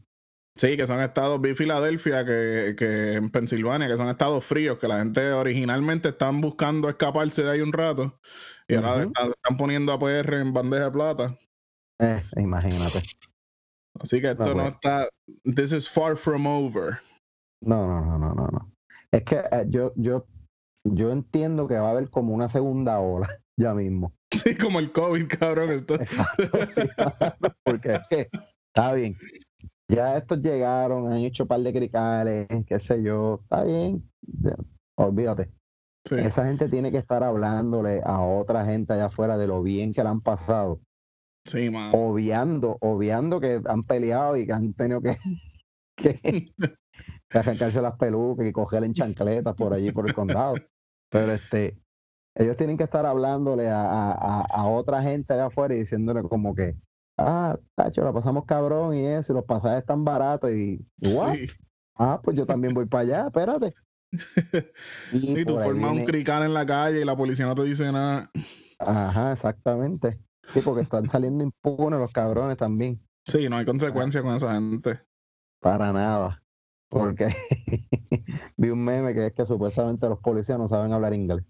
Sí, 0.57 0.77
que 0.77 0.87
son 0.87 1.01
estados, 1.01 1.41
vi 1.41 1.53
Filadelfia, 1.53 2.23
que, 2.25 2.75
que 2.77 3.13
en 3.15 3.29
Pensilvania, 3.29 3.89
que 3.89 3.97
son 3.97 4.07
estados 4.07 4.45
fríos, 4.45 4.77
que 4.79 4.87
la 4.87 4.99
gente 4.99 5.33
originalmente 5.33 6.09
están 6.09 6.39
buscando 6.39 6.87
escaparse 6.87 7.43
de 7.43 7.51
ahí 7.51 7.59
un 7.61 7.73
rato. 7.73 8.17
Y 8.67 8.75
ahora 8.75 9.03
están, 9.03 9.29
están 9.31 9.57
poniendo 9.57 9.91
a 9.91 9.99
PR 9.99 10.39
en 10.39 10.53
bandeja 10.53 10.85
de 10.85 10.91
plata. 10.91 11.35
Eh, 11.99 12.23
imagínate. 12.37 13.01
Así 13.99 14.21
que 14.21 14.31
esto 14.31 14.45
no, 14.45 14.53
bueno. 14.53 14.69
está. 14.69 15.07
This 15.43 15.71
is 15.71 15.89
far 15.89 16.15
from 16.17 16.45
over. 16.45 16.99
No, 17.61 17.87
no, 17.87 18.01
no, 18.05 18.17
no, 18.17 18.33
no, 18.33 18.47
no. 18.47 18.71
Es 19.11 19.23
que 19.23 19.37
eh, 19.37 19.65
yo, 19.69 19.93
yo, 19.95 20.27
yo 20.83 21.11
entiendo 21.11 21.67
que 21.67 21.77
va 21.77 21.87
a 21.87 21.91
haber 21.91 22.09
como 22.09 22.33
una 22.33 22.47
segunda 22.47 22.99
ola 22.99 23.27
ya 23.59 23.73
mismo. 23.73 24.13
Sí, 24.31 24.55
como 24.55 24.79
el 24.79 24.91
COVID, 24.91 25.27
cabrón. 25.27 25.69
Exacto. 25.89 26.59
sí, 26.69 26.81
porque 27.63 27.95
es 27.95 28.01
que 28.09 28.29
está 28.73 28.93
bien. 28.93 29.17
Ya 29.89 30.17
estos 30.17 30.41
llegaron, 30.41 31.11
han 31.11 31.19
hecho 31.19 31.43
un 31.43 31.47
par 31.47 31.59
de 31.61 31.71
cricales, 31.71 32.47
qué 32.65 32.79
sé 32.79 33.01
yo. 33.03 33.39
Está 33.43 33.63
bien. 33.63 34.03
Olvídate. 34.97 35.51
sí. 36.07 36.15
Esa 36.15 36.45
gente 36.45 36.67
tiene 36.69 36.91
que 36.91 36.97
estar 36.97 37.23
hablándole 37.23 38.01
a 38.03 38.19
otra 38.19 38.65
gente 38.65 38.93
allá 38.93 39.05
afuera 39.05 39.37
de 39.37 39.47
lo 39.47 39.61
bien 39.61 39.93
que 39.93 40.03
la 40.03 40.09
han 40.09 40.21
pasado. 40.21 40.81
Sí, 41.45 41.69
man. 41.69 41.91
Obviando, 41.93 42.77
obviando 42.81 43.39
que 43.39 43.61
han 43.65 43.83
peleado 43.83 44.35
y 44.37 44.45
que 44.45 44.53
han 44.53 44.73
tenido 44.73 45.01
que, 45.01 45.15
que, 45.95 46.19
que 47.29 47.37
arrancarse 47.37 47.81
las 47.81 47.97
pelucas 47.97 48.47
y 48.47 48.51
coger 48.51 48.83
en 48.83 48.93
chancletas 48.93 49.53
por 49.55 49.73
allí, 49.73 49.91
por 49.91 50.07
el 50.07 50.13
condado. 50.13 50.55
Pero 51.09 51.33
este, 51.33 51.77
ellos 52.35 52.57
tienen 52.57 52.77
que 52.77 52.83
estar 52.83 53.05
hablándole 53.05 53.69
a, 53.69 53.83
a, 53.83 54.41
a- 54.41 54.67
otra 54.67 55.01
gente 55.01 55.33
allá 55.33 55.45
afuera 55.47 55.75
y 55.75 55.79
diciéndole 55.79 56.23
como 56.23 56.55
que, 56.55 56.75
ah, 57.17 57.57
tacho, 57.75 58.03
la 58.03 58.11
pasamos 58.13 58.45
cabrón 58.45 58.95
y 58.95 59.05
eso, 59.05 59.33
y 59.33 59.35
los 59.35 59.45
pasajes 59.45 59.79
están 59.79 60.03
baratos 60.03 60.51
y, 60.51 60.85
¿what? 60.99 61.35
Sí. 61.35 61.47
Ah, 61.97 62.19
pues 62.21 62.35
yo 62.35 62.45
también 62.45 62.73
voy 62.73 62.85
para 62.87 63.03
allá, 63.03 63.27
espérate. 63.27 63.73
Y, 65.11 65.39
Y 65.39 65.45
tú 65.45 65.57
formas 65.59 65.91
un 65.91 66.03
crical 66.03 66.43
en 66.43 66.53
la 66.53 66.65
calle 66.65 67.01
y 67.01 67.05
la 67.05 67.15
policía 67.15 67.45
no 67.45 67.55
te 67.55 67.63
dice 67.63 67.91
nada. 67.91 68.29
Ajá, 68.79 69.33
exactamente. 69.33 70.19
Sí, 70.53 70.61
porque 70.61 70.81
están 70.83 71.09
saliendo 71.09 71.43
impunes 71.43 71.99
los 71.99 72.11
cabrones 72.11 72.57
también. 72.57 73.01
Sí, 73.25 73.49
no 73.49 73.57
hay 73.57 73.65
consecuencias 73.65 74.23
con 74.23 74.35
esa 74.35 74.53
gente. 74.53 75.01
Para 75.59 75.91
nada. 75.91 76.43
Porque 76.89 77.27
vi 78.57 78.69
un 78.69 78.83
meme 78.83 79.13
que 79.13 79.27
es 79.27 79.33
que 79.33 79.45
supuestamente 79.45 80.07
los 80.07 80.19
policías 80.19 80.59
no 80.59 80.67
saben 80.67 80.93
hablar 80.93 81.13
inglés. 81.13 81.43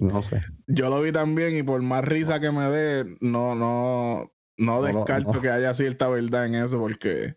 No 0.00 0.22
sé. 0.22 0.42
Yo 0.66 0.88
lo 0.90 1.02
vi 1.02 1.12
también 1.12 1.56
y 1.56 1.62
por 1.62 1.82
más 1.82 2.04
risa 2.04 2.40
que 2.40 2.50
me 2.50 2.70
dé, 2.70 3.16
no, 3.20 3.54
no, 3.54 4.32
no 4.56 4.82
descarto 4.82 5.34
no. 5.34 5.40
que 5.40 5.50
haya 5.50 5.74
cierta 5.74 6.08
verdad 6.08 6.46
en 6.46 6.54
eso, 6.54 6.78
porque 6.78 7.36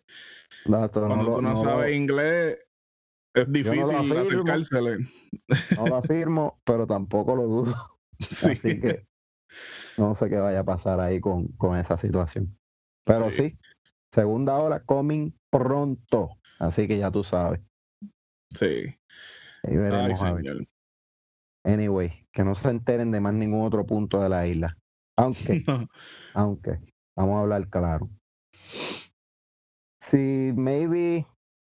No, 0.66 0.88
cuando 0.90 1.34
tú 1.36 1.42
no, 1.42 1.56
sabes 1.56 1.94
inglés, 1.94 2.58
es 3.34 3.52
difícil 3.52 3.94
acercársele. 3.94 4.98
no 5.76 5.86
lo 5.86 5.96
afirmo, 5.96 6.60
pero 6.64 6.86
tampoco 6.86 7.36
lo 7.36 7.42
dudo. 7.44 7.74
Sí. 8.20 8.52
Así 8.52 8.80
que 8.80 9.04
no 9.98 10.14
sé 10.14 10.28
qué 10.28 10.36
vaya 10.36 10.60
a 10.60 10.64
pasar 10.64 11.00
ahí 11.00 11.20
con, 11.20 11.48
con 11.58 11.78
esa 11.78 11.98
situación. 11.98 12.56
Pero 13.04 13.30
Sí. 13.30 13.50
sí, 13.50 13.58
segunda 14.12 14.56
hora 14.58 14.80
coming 14.84 15.32
pronto. 15.50 16.30
Así 16.58 16.86
que 16.86 16.98
ya 16.98 17.10
tú 17.10 17.24
sabes. 17.24 17.60
sí. 18.54 18.94
Ahí 19.64 19.74
Ay, 19.74 19.76
veremos 19.76 20.22
a 20.22 20.32
ver. 20.32 20.44
señor. 20.44 20.66
Anyway, 21.64 22.26
que 22.32 22.42
no 22.42 22.54
se 22.54 22.68
enteren 22.70 23.10
de 23.12 23.20
más 23.20 23.32
ningún 23.34 23.64
otro 23.64 23.86
punto 23.86 24.20
de 24.20 24.28
la 24.28 24.46
isla. 24.46 24.76
Aunque, 25.16 25.64
aunque, 26.34 26.80
vamos 27.16 27.36
a 27.36 27.40
hablar 27.42 27.68
claro. 27.68 28.10
Si 30.00 30.52
maybe, 30.56 31.26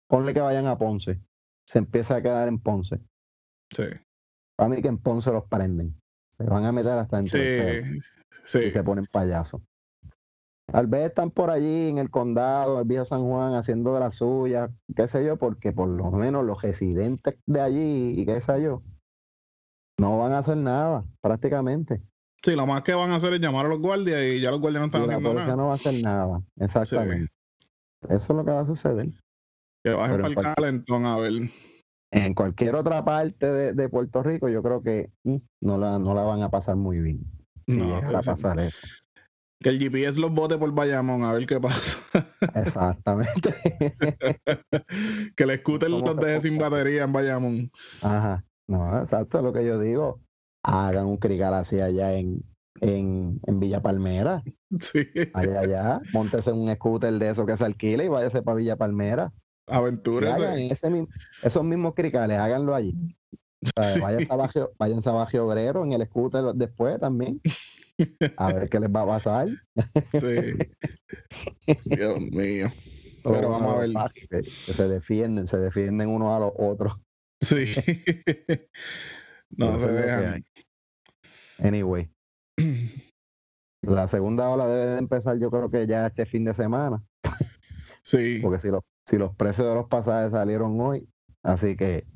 ponle 0.09 0.33
que 0.33 0.41
vayan 0.41 0.67
a 0.67 0.79
Ponce, 0.79 1.21
se 1.69 1.79
empieza 1.79 2.17
a 2.17 2.23
quedar 2.23 2.49
en 2.49 2.59
Ponce. 2.59 3.01
Sí. 3.71 3.85
Para 4.57 4.71
mí 4.71 4.81
que 4.81 4.89
en 4.89 4.99
Ponce 4.99 5.31
los 5.33 5.45
prenden. 5.49 5.95
Se 6.39 6.45
van 6.45 6.65
a 6.65 6.73
meter 6.73 6.93
hasta 6.93 7.23
pelo. 7.23 7.29
Sí. 7.29 8.01
Sí. 8.45 8.59
y 8.67 8.71
se 8.71 8.83
ponen 8.83 9.07
payasos. 9.07 9.63
Tal 10.67 10.87
vez 10.87 11.09
están 11.09 11.31
por 11.31 11.51
allí 11.51 11.89
en 11.89 11.99
el 11.99 12.11
condado, 12.11 12.81
el 12.81 12.87
viejo 12.87 13.05
San 13.05 13.23
Juan, 13.23 13.55
haciendo 13.55 13.95
de 13.95 14.01
las 14.01 14.15
suyas, 14.15 14.71
qué 14.97 15.07
sé 15.07 15.25
yo, 15.25 15.37
porque 15.37 15.73
por 15.73 15.89
lo 15.89 16.11
menos 16.11 16.45
los 16.45 16.63
residentes 16.63 17.39
de 17.47 17.61
allí 17.61 18.15
y 18.19 18.25
qué 18.25 18.41
sé 18.41 18.63
yo, 18.63 18.83
no 19.99 20.19
van 20.19 20.33
a 20.33 20.39
hacer 20.39 20.57
nada, 20.57 21.05
prácticamente. 21.21 22.03
Sí, 22.43 22.57
lo 22.57 22.67
más 22.67 22.83
que 22.83 22.95
van 22.95 23.11
a 23.11 23.17
hacer 23.17 23.35
es 23.35 23.41
llamar 23.41 23.67
a 23.67 23.69
los 23.69 23.81
guardias 23.81 24.23
y 24.23 24.41
ya 24.41 24.51
los 24.51 24.61
guardias 24.61 24.81
no 24.81 24.87
Y 24.87 24.89
están 24.89 25.01
la 25.03 25.07
haciendo 25.07 25.31
policía 25.31 25.47
nada. 25.47 25.57
no 25.57 25.67
va 25.67 25.73
a 25.73 25.77
hacer 25.77 26.03
nada, 26.03 26.43
exactamente. 26.57 27.33
Eso 28.09 28.33
es 28.33 28.37
lo 28.37 28.45
que 28.45 28.51
va 28.51 28.61
a 28.61 28.67
suceder. 28.67 29.09
Que 29.83 29.91
en 29.93 29.97
para 29.97 30.27
el 30.27 30.35
calentón 30.35 31.07
a 31.07 31.19
ver. 31.19 31.33
En 32.11 32.35
cualquier 32.35 32.75
otra 32.77 33.05
parte 33.05 33.51
de, 33.51 33.73
de 33.73 33.89
Puerto 33.89 34.23
Rico, 34.23 34.49
yo 34.49 34.63
creo 34.63 34.83
que 34.83 35.11
mm, 35.25 35.37
no, 35.63 35.79
la, 35.79 35.99
no 35.99 36.15
la 36.15 36.23
van 36.23 36.43
a 36.43 36.51
pasar 36.51 36.77
muy 36.77 37.01
bien. 37.01 37.21
Si 37.67 37.77
No, 37.77 37.85
llegara 37.85 38.19
a 38.19 38.23
pasar 38.23 38.61
eso. 38.61 38.81
Que 39.61 39.71
el 39.71 39.79
GPS 39.79 40.21
los 40.21 40.33
bote 40.33 40.59
por 40.59 40.71
Bayamón 40.73 41.25
a 41.25 41.33
ver 41.33 41.47
qué 41.47 41.59
pasa. 41.59 41.99
Exactamente. 42.55 43.55
que 45.37 45.45
el 45.45 45.59
scooter 45.59 45.91
¿Cómo 45.91 46.07
los 46.07 46.17
deje 46.17 46.43
sin 46.43 46.59
batería 46.59 47.05
en 47.05 47.13
Bayamón. 47.13 47.71
Ajá. 48.03 48.45
No, 48.67 49.01
exacto, 49.01 49.41
lo 49.41 49.53
que 49.53 49.65
yo 49.65 49.79
digo. 49.79 50.21
Hagan 50.63 51.07
un 51.07 51.17
crical 51.17 51.55
así 51.55 51.81
allá 51.81 52.13
en, 52.15 52.43
en, 52.81 53.41
en 53.47 53.61
Villa 53.61 53.81
Palmera. 53.83 54.43
Sí. 54.81 55.07
Allá, 55.35 55.61
allá. 55.61 56.01
Móntese 56.13 56.51
un 56.51 56.75
scooter 56.75 57.13
de 57.13 57.31
eso 57.31 57.47
que 57.47 57.57
se 57.57 57.65
alquila 57.65 58.03
y 58.03 58.09
váyase 58.09 58.43
para 58.43 58.57
Villa 58.57 58.75
Palmera. 58.75 59.33
Aventuras. 59.67 60.35
hagan 60.35 60.59
ese, 60.59 60.91
mi- 60.91 61.09
esos 61.43 61.65
mismos 61.65 61.95
cricales, 61.95 62.39
háganlo 62.39 62.75
allí. 62.75 62.95
O 63.63 63.83
sea, 63.83 63.95
Sí. 63.95 64.01
váyanse, 64.01 64.33
a 64.33 64.37
Bajo, 64.37 64.71
váyanse 64.79 65.09
a 65.09 65.13
Bajo 65.13 65.47
Obrero 65.47 65.85
en 65.85 65.93
el 65.95 66.05
scooter 66.07 66.45
después 66.55 67.01
también. 67.01 67.41
A 68.37 68.53
ver 68.53 68.69
qué 68.69 68.79
les 68.81 68.91
va 68.91 69.03
a 69.03 69.07
pasar. 69.07 69.49
Sí. 70.13 70.37
Dios 71.85 72.21
mío. 72.21 72.71
Pero 73.23 73.49
vamos 73.49 73.75
a 73.75 73.79
ver. 73.79 73.91
Que, 74.13 74.43
que 74.43 74.73
se 74.75 74.87
defienden, 74.89 75.47
se 75.47 75.57
defienden 75.59 76.11
unos 76.11 76.29
a 76.33 76.41
los 76.41 76.53
otros. 76.59 77.01
Sí. 77.41 77.65
no 79.57 79.79
se 79.79 79.87
que 79.87 79.93
dejan. 79.93 80.45
Anyway. 81.59 82.11
La 83.83 84.09
segunda 84.09 84.49
ola 84.51 84.67
debe 84.67 84.87
de 84.87 84.99
empezar, 84.99 85.39
yo 85.39 85.51
creo 85.51 85.71
que 85.71 85.87
ya 85.87 86.07
este 86.07 86.27
fin 86.27 86.45
de 86.45 86.53
semana. 86.55 87.03
Sí. 88.03 88.41
porque 88.43 88.59
si 88.59 88.69
los, 88.69 88.83
si 89.07 89.19
los 89.19 89.35
precios 89.37 89.69
de 89.69 89.75
los 89.75 89.89
pasajes 89.89 90.33
salieron 90.33 90.81
hoy, 90.81 91.09
así 91.43 91.77
que 91.77 92.07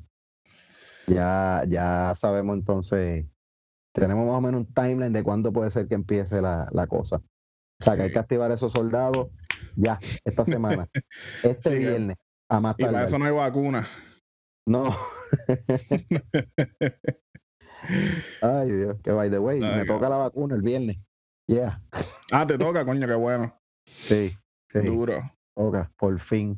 ya, 1.07 1.63
ya 1.67 2.13
sabemos 2.15 2.57
entonces, 2.57 3.25
tenemos 3.93 4.27
más 4.27 4.37
o 4.37 4.41
menos 4.41 4.61
un 4.61 4.73
timeline 4.73 5.13
de 5.13 5.23
cuándo 5.23 5.51
puede 5.51 5.69
ser 5.69 5.87
que 5.87 5.95
empiece 5.95 6.41
la, 6.41 6.67
la 6.71 6.87
cosa. 6.87 7.17
O 7.17 7.83
sea, 7.83 7.95
que 7.95 8.03
hay 8.03 8.11
que 8.11 8.19
activar 8.19 8.51
esos 8.51 8.71
soldados 8.73 9.29
ya, 9.75 9.99
esta 10.25 10.45
semana, 10.45 10.87
este 11.43 11.71
Sí, 11.71 11.79
viernes, 11.79 12.17
a 12.49 12.59
más 12.59 12.75
Y 12.77 12.83
para 12.83 13.05
eso 13.05 13.17
no 13.17 13.25
hay 13.25 13.31
vacuna. 13.31 13.87
No. 14.67 14.95
Ay, 18.41 18.71
Dios, 18.71 18.97
que 19.01 19.11
by 19.11 19.29
the 19.29 19.39
way, 19.39 19.61
Ay, 19.63 19.79
me 19.79 19.85
toca 19.85 20.09
la 20.09 20.17
vacuna 20.17 20.55
el 20.55 20.61
viernes. 20.61 20.97
Yeah, 21.47 21.81
Ah, 22.31 22.45
te 22.45 22.57
toca, 22.57 22.85
coño, 22.85 23.07
qué 23.07 23.15
bueno. 23.15 23.55
sí, 23.85 24.37
sí, 24.71 24.79
Duro. 24.79 25.21
toca, 25.55 25.91
por 25.97 26.19
fin. 26.19 26.57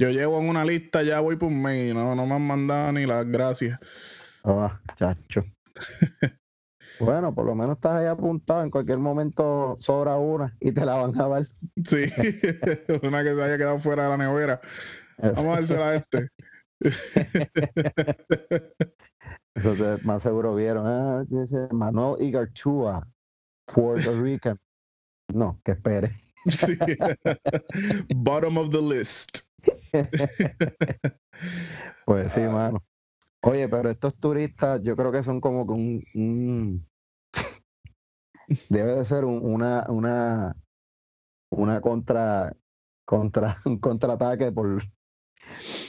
Yo 0.00 0.08
llevo 0.08 0.40
en 0.40 0.48
una 0.48 0.64
lista, 0.64 1.02
ya 1.02 1.20
voy 1.20 1.36
por 1.36 1.48
un 1.48 1.60
mes 1.60 1.90
y 1.90 1.94
no, 1.94 2.14
no 2.14 2.24
me 2.24 2.34
han 2.36 2.46
mandado 2.46 2.90
ni 2.92 3.04
las 3.04 3.26
gracias. 3.26 3.78
Ah, 4.44 4.80
chacho. 4.96 5.44
Bueno, 6.98 7.34
por 7.34 7.46
lo 7.46 7.54
menos 7.54 7.76
estás 7.76 7.92
ahí 7.92 8.04
apuntado. 8.06 8.62
En 8.62 8.70
cualquier 8.70 8.98
momento 8.98 9.78
sobra 9.80 10.16
una 10.18 10.54
y 10.60 10.70
te 10.70 10.84
la 10.84 10.96
van 10.96 11.18
a 11.18 11.28
dar. 11.28 11.44
Sí, 11.44 12.04
una 13.02 13.22
que 13.24 13.34
se 13.34 13.42
haya 13.42 13.56
quedado 13.56 13.78
fuera 13.78 14.02
de 14.02 14.08
la 14.10 14.16
nevera. 14.18 14.60
Vamos 15.16 15.46
a 15.46 15.60
dársela 15.60 15.88
a 15.88 15.94
este. 15.94 16.28
Te- 19.54 20.04
más 20.04 20.22
seguro 20.22 20.54
vieron. 20.54 20.86
Ah, 20.86 21.24
dice 21.26 21.68
Manuel 21.72 22.22
Igarchua, 22.22 23.08
Puerto 23.64 24.20
Rican. 24.20 24.58
No, 25.32 25.58
que 25.64 25.72
espere. 25.72 26.10
Sí. 26.48 26.76
Bottom 28.14 28.58
of 28.58 28.70
the 28.72 28.82
list. 28.82 29.49
Pues 32.04 32.32
sí, 32.32 32.40
Ah. 32.42 32.50
mano. 32.50 32.82
Oye, 33.42 33.68
pero 33.68 33.90
estos 33.90 34.16
turistas, 34.16 34.80
yo 34.82 34.96
creo 34.96 35.12
que 35.12 35.22
son 35.22 35.40
como 35.40 35.66
que 35.66 35.72
un, 35.72 36.04
un- 36.14 36.86
debe 38.68 38.94
de 38.96 39.04
ser 39.04 39.24
un- 39.24 39.40
una, 39.44 39.84
una, 39.88 40.56
una 41.50 41.80
contra, 41.80 42.54
contra, 43.04 43.54
un 43.66 43.78
contraataque 43.78 44.52
por, 44.52 44.82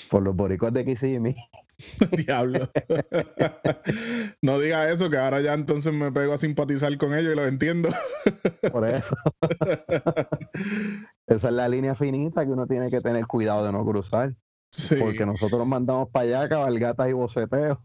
por 0.09 0.23
los 0.23 0.35
boricuas 0.35 0.73
de 0.73 0.85
Kissimmee. 0.85 1.35
Diablo. 2.25 2.69
No 4.41 4.59
diga 4.59 4.89
eso, 4.89 5.09
que 5.09 5.17
ahora 5.17 5.39
ya 5.41 5.53
entonces 5.53 5.93
me 5.93 6.11
pego 6.11 6.33
a 6.33 6.37
simpatizar 6.37 6.97
con 6.97 7.13
ellos 7.13 7.33
y 7.33 7.35
los 7.35 7.47
entiendo. 7.47 7.89
Por 8.71 8.87
eso. 8.87 9.15
Esa 11.27 11.47
es 11.47 11.53
la 11.53 11.69
línea 11.69 11.95
finita 11.95 12.43
que 12.45 12.51
uno 12.51 12.65
tiene 12.67 12.89
que 12.89 13.01
tener 13.01 13.25
cuidado 13.27 13.65
de 13.65 13.71
no 13.71 13.85
cruzar. 13.85 14.33
Sí, 14.71 14.95
Porque 14.95 15.25
nosotros 15.25 15.65
mandamos 15.67 16.09
para 16.09 16.25
allá 16.25 16.49
cabalgatas 16.49 17.09
y 17.09 17.13
boceteos. 17.13 17.77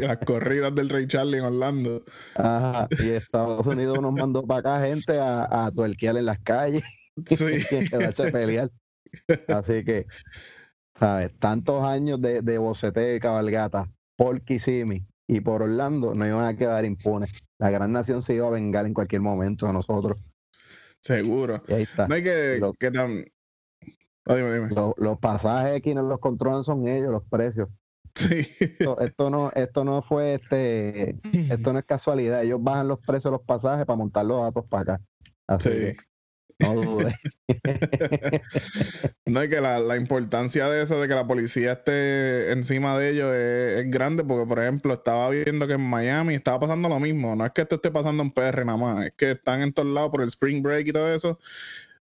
las 0.00 0.18
corridas 0.18 0.74
del 0.74 0.88
Rey 0.88 1.06
Charlie 1.06 1.38
en 1.38 1.44
Orlando. 1.44 2.02
Ajá. 2.34 2.88
Y 2.98 3.10
Estados 3.10 3.66
Unidos 3.66 4.00
nos 4.00 4.12
mandó 4.12 4.42
para 4.46 4.60
acá 4.76 4.86
gente 4.86 5.18
a, 5.18 5.66
a 5.66 5.70
tuerquear 5.70 6.16
en 6.16 6.26
las 6.26 6.38
calles. 6.40 6.82
Sí, 7.26 7.44
y 7.70 7.88
quedarse 7.88 8.28
a 8.28 8.32
pelear. 8.32 8.70
Así 9.48 9.84
que, 9.84 10.06
¿sabes? 11.00 11.32
Tantos 11.38 11.82
años 11.82 12.20
de, 12.20 12.42
de 12.42 12.58
boceteo 12.58 13.16
y 13.16 13.20
cabalgata 13.20 13.90
por 14.16 14.42
Kissimmee 14.42 15.06
y 15.26 15.40
por 15.40 15.62
Orlando 15.62 16.14
no 16.14 16.26
iban 16.26 16.44
a 16.44 16.56
quedar 16.56 16.84
impunes. 16.84 17.30
La 17.58 17.70
gran 17.70 17.92
nación 17.92 18.20
se 18.22 18.34
iba 18.34 18.46
a 18.46 18.50
vengar 18.50 18.86
en 18.86 18.94
cualquier 18.94 19.22
momento 19.22 19.66
de 19.66 19.72
nosotros. 19.72 20.18
seguro. 21.02 21.62
Y 21.68 21.72
ahí 21.72 21.82
está. 21.82 22.06
No 22.06 22.14
hay 22.14 22.22
que, 22.22 22.58
Lo- 22.60 22.74
que 22.74 22.90
tan... 22.90 23.24
Ah, 24.26 24.34
dime, 24.34 24.52
dime. 24.52 24.68
Los, 24.68 24.92
los 24.98 25.18
pasajes 25.18 25.80
quienes 25.82 26.04
los 26.04 26.20
controlan 26.20 26.62
son 26.62 26.86
ellos, 26.86 27.10
los 27.10 27.24
precios. 27.24 27.68
Sí. 28.14 28.46
Esto, 28.60 29.00
esto 29.00 29.30
no, 29.30 29.50
esto 29.54 29.84
no 29.84 30.02
fue 30.02 30.34
este, 30.34 31.16
esto 31.48 31.72
no 31.72 31.78
es 31.78 31.84
casualidad. 31.84 32.42
Ellos 32.42 32.62
bajan 32.62 32.88
los 32.88 32.98
precios 32.98 33.24
de 33.24 33.30
los 33.30 33.42
pasajes 33.42 33.86
para 33.86 33.96
montar 33.96 34.26
los 34.26 34.42
datos 34.42 34.64
para 34.68 34.94
acá. 34.94 35.02
Así 35.46 35.68
Sí. 35.68 35.74
que 35.78 35.96
no 36.58 36.74
dudes. 36.74 37.14
No, 39.26 39.44
y 39.44 39.48
que 39.48 39.60
la, 39.60 39.96
importancia 39.96 40.68
de 40.68 40.82
eso, 40.82 41.00
de 41.00 41.06
que 41.06 41.14
la 41.14 41.26
policía 41.26 41.72
esté 41.72 42.50
encima 42.50 42.98
de 42.98 43.10
ellos, 43.10 43.32
es, 43.32 43.84
es 43.84 43.90
grande, 43.90 44.24
porque, 44.24 44.46
por 44.48 44.58
ejemplo, 44.58 44.94
estaba 44.94 45.30
viendo 45.30 45.66
que 45.68 45.74
en 45.74 45.80
Miami 45.82 46.34
estaba 46.34 46.58
pasando 46.60 46.88
lo 46.88 46.98
mismo. 46.98 47.36
No 47.36 47.46
es 47.46 47.52
que 47.52 47.62
esto 47.62 47.76
esté 47.76 47.90
pasando 47.92 48.22
en 48.24 48.32
PR 48.32 48.64
nada 48.64 48.78
más, 48.78 49.06
es 49.06 49.12
que 49.16 49.32
están 49.32 49.62
en 49.62 49.72
todos 49.72 49.88
lados 49.88 50.10
por 50.10 50.22
el 50.22 50.28
Spring 50.28 50.62
Break 50.62 50.88
y 50.88 50.92
todo 50.92 51.12
eso. 51.12 51.38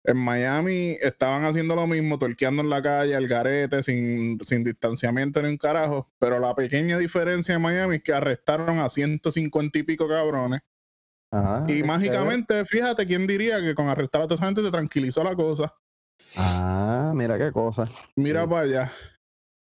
En 0.08 0.16
Miami 0.18 0.98
estaban 1.02 1.44
haciendo 1.44 1.76
lo 1.76 1.86
mismo, 1.86 2.18
torqueando 2.18 2.64
en 2.64 2.70
la 2.70 2.82
calle, 2.82 3.14
al 3.14 3.28
garete, 3.28 3.84
sin, 3.84 4.40
sin 4.42 4.64
distanciamiento 4.64 5.42
ni 5.42 5.50
un 5.50 5.58
carajo. 5.58 6.10
Pero 6.18 6.40
la 6.40 6.56
pequeña 6.56 6.98
diferencia 6.98 7.56
en 7.56 7.62
Miami 7.62 7.98
es 7.98 8.04
que 8.04 8.14
arrestaron 8.14 8.80
a 8.80 8.88
150 8.90 9.80
y 9.80 9.84
pico 9.84 10.08
cabrones. 10.08 10.62
Ajá, 11.32 11.66
Y 11.70 11.84
mágicamente, 11.84 12.64
fíjate, 12.66 13.06
¿quién 13.06 13.28
diría 13.28 13.60
que 13.60 13.76
con 13.76 13.88
arrestar 13.88 14.22
a 14.22 14.26
toda 14.26 14.36
esa 14.36 14.46
gente 14.46 14.64
se 14.64 14.72
tranquilizó 14.72 15.24
la 15.24 15.36
cosa? 15.36 15.74
Ah, 16.36 17.12
mira 17.16 17.38
qué 17.38 17.52
cosa. 17.52 17.88
Mira 18.16 18.44
Sí. 18.44 18.50
para 18.50 18.62
allá. 18.62 18.92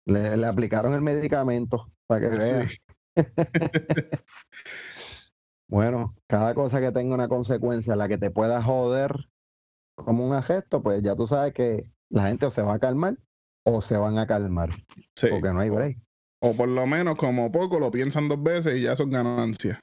Le, 0.05 0.35
le 0.37 0.45
aplicaron 0.47 0.93
el 0.93 1.01
medicamento 1.01 1.91
para 2.07 2.29
que 2.29 2.41
Sí. 2.41 2.53
vea. 2.53 2.67
Bueno, 5.69 6.15
cada 6.27 6.53
cosa 6.53 6.79
que 6.81 6.91
tenga 6.91 7.15
una 7.15 7.27
consecuencia, 7.27 7.95
la 7.95 8.07
que 8.07 8.17
te 8.17 8.29
pueda 8.29 8.61
joder 8.61 9.11
como 9.95 10.27
un 10.29 10.43
gesto, 10.43 10.83
pues 10.83 11.01
ya 11.01 11.15
tú 11.15 11.25
sabes 11.25 11.53
que 11.53 11.89
la 12.09 12.27
gente 12.27 12.45
o 12.45 12.51
se 12.51 12.61
va 12.61 12.75
a 12.75 12.79
calmar 12.79 13.17
o 13.65 13.81
se 13.81 13.97
van 13.97 14.17
a 14.19 14.27
calmar, 14.27 14.69
Sí. 15.15 15.27
porque 15.31 15.51
no 15.51 15.61
hay 15.61 15.69
break. 15.69 15.97
O 16.41 16.53
por 16.53 16.67
lo 16.67 16.85
menos, 16.85 17.17
como 17.17 17.51
poco, 17.51 17.79
lo 17.79 17.89
piensan 17.89 18.27
dos 18.27 18.43
veces 18.43 18.79
y 18.79 18.83
ya 18.83 18.95
son 18.95 19.09
ganancias. 19.09 19.79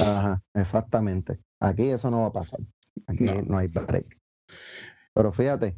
Ajá, 0.00 0.42
exactamente. 0.54 1.38
Aquí 1.60 1.88
eso 1.88 2.10
no 2.10 2.22
va 2.22 2.26
a 2.28 2.32
pasar. 2.32 2.60
Aquí 3.06 3.24
No. 3.24 3.42
no, 3.42 3.58
hay 3.58 3.68
break. 3.68 4.18
Pero 5.14 5.32
fíjate, 5.32 5.76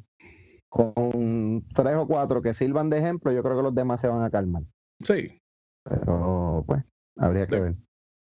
con 0.69 1.65
tres 1.75 1.95
o 1.97 2.07
cuatro 2.07 2.43
que 2.43 2.55
sirvan 2.55 2.91
de 2.91 2.99
ejemplo, 2.99 3.33
yo 3.33 3.43
creo 3.43 3.57
que 3.57 3.63
los 3.63 3.75
demás 3.75 4.01
se 4.01 4.09
van 4.09 4.23
a 4.23 4.31
calmar. 4.31 4.63
Sí. 5.03 5.41
Pero 5.85 6.65
pues, 6.67 6.85
habría 7.17 7.47
que 7.47 7.57
De- 7.57 7.61
ver. 7.63 7.75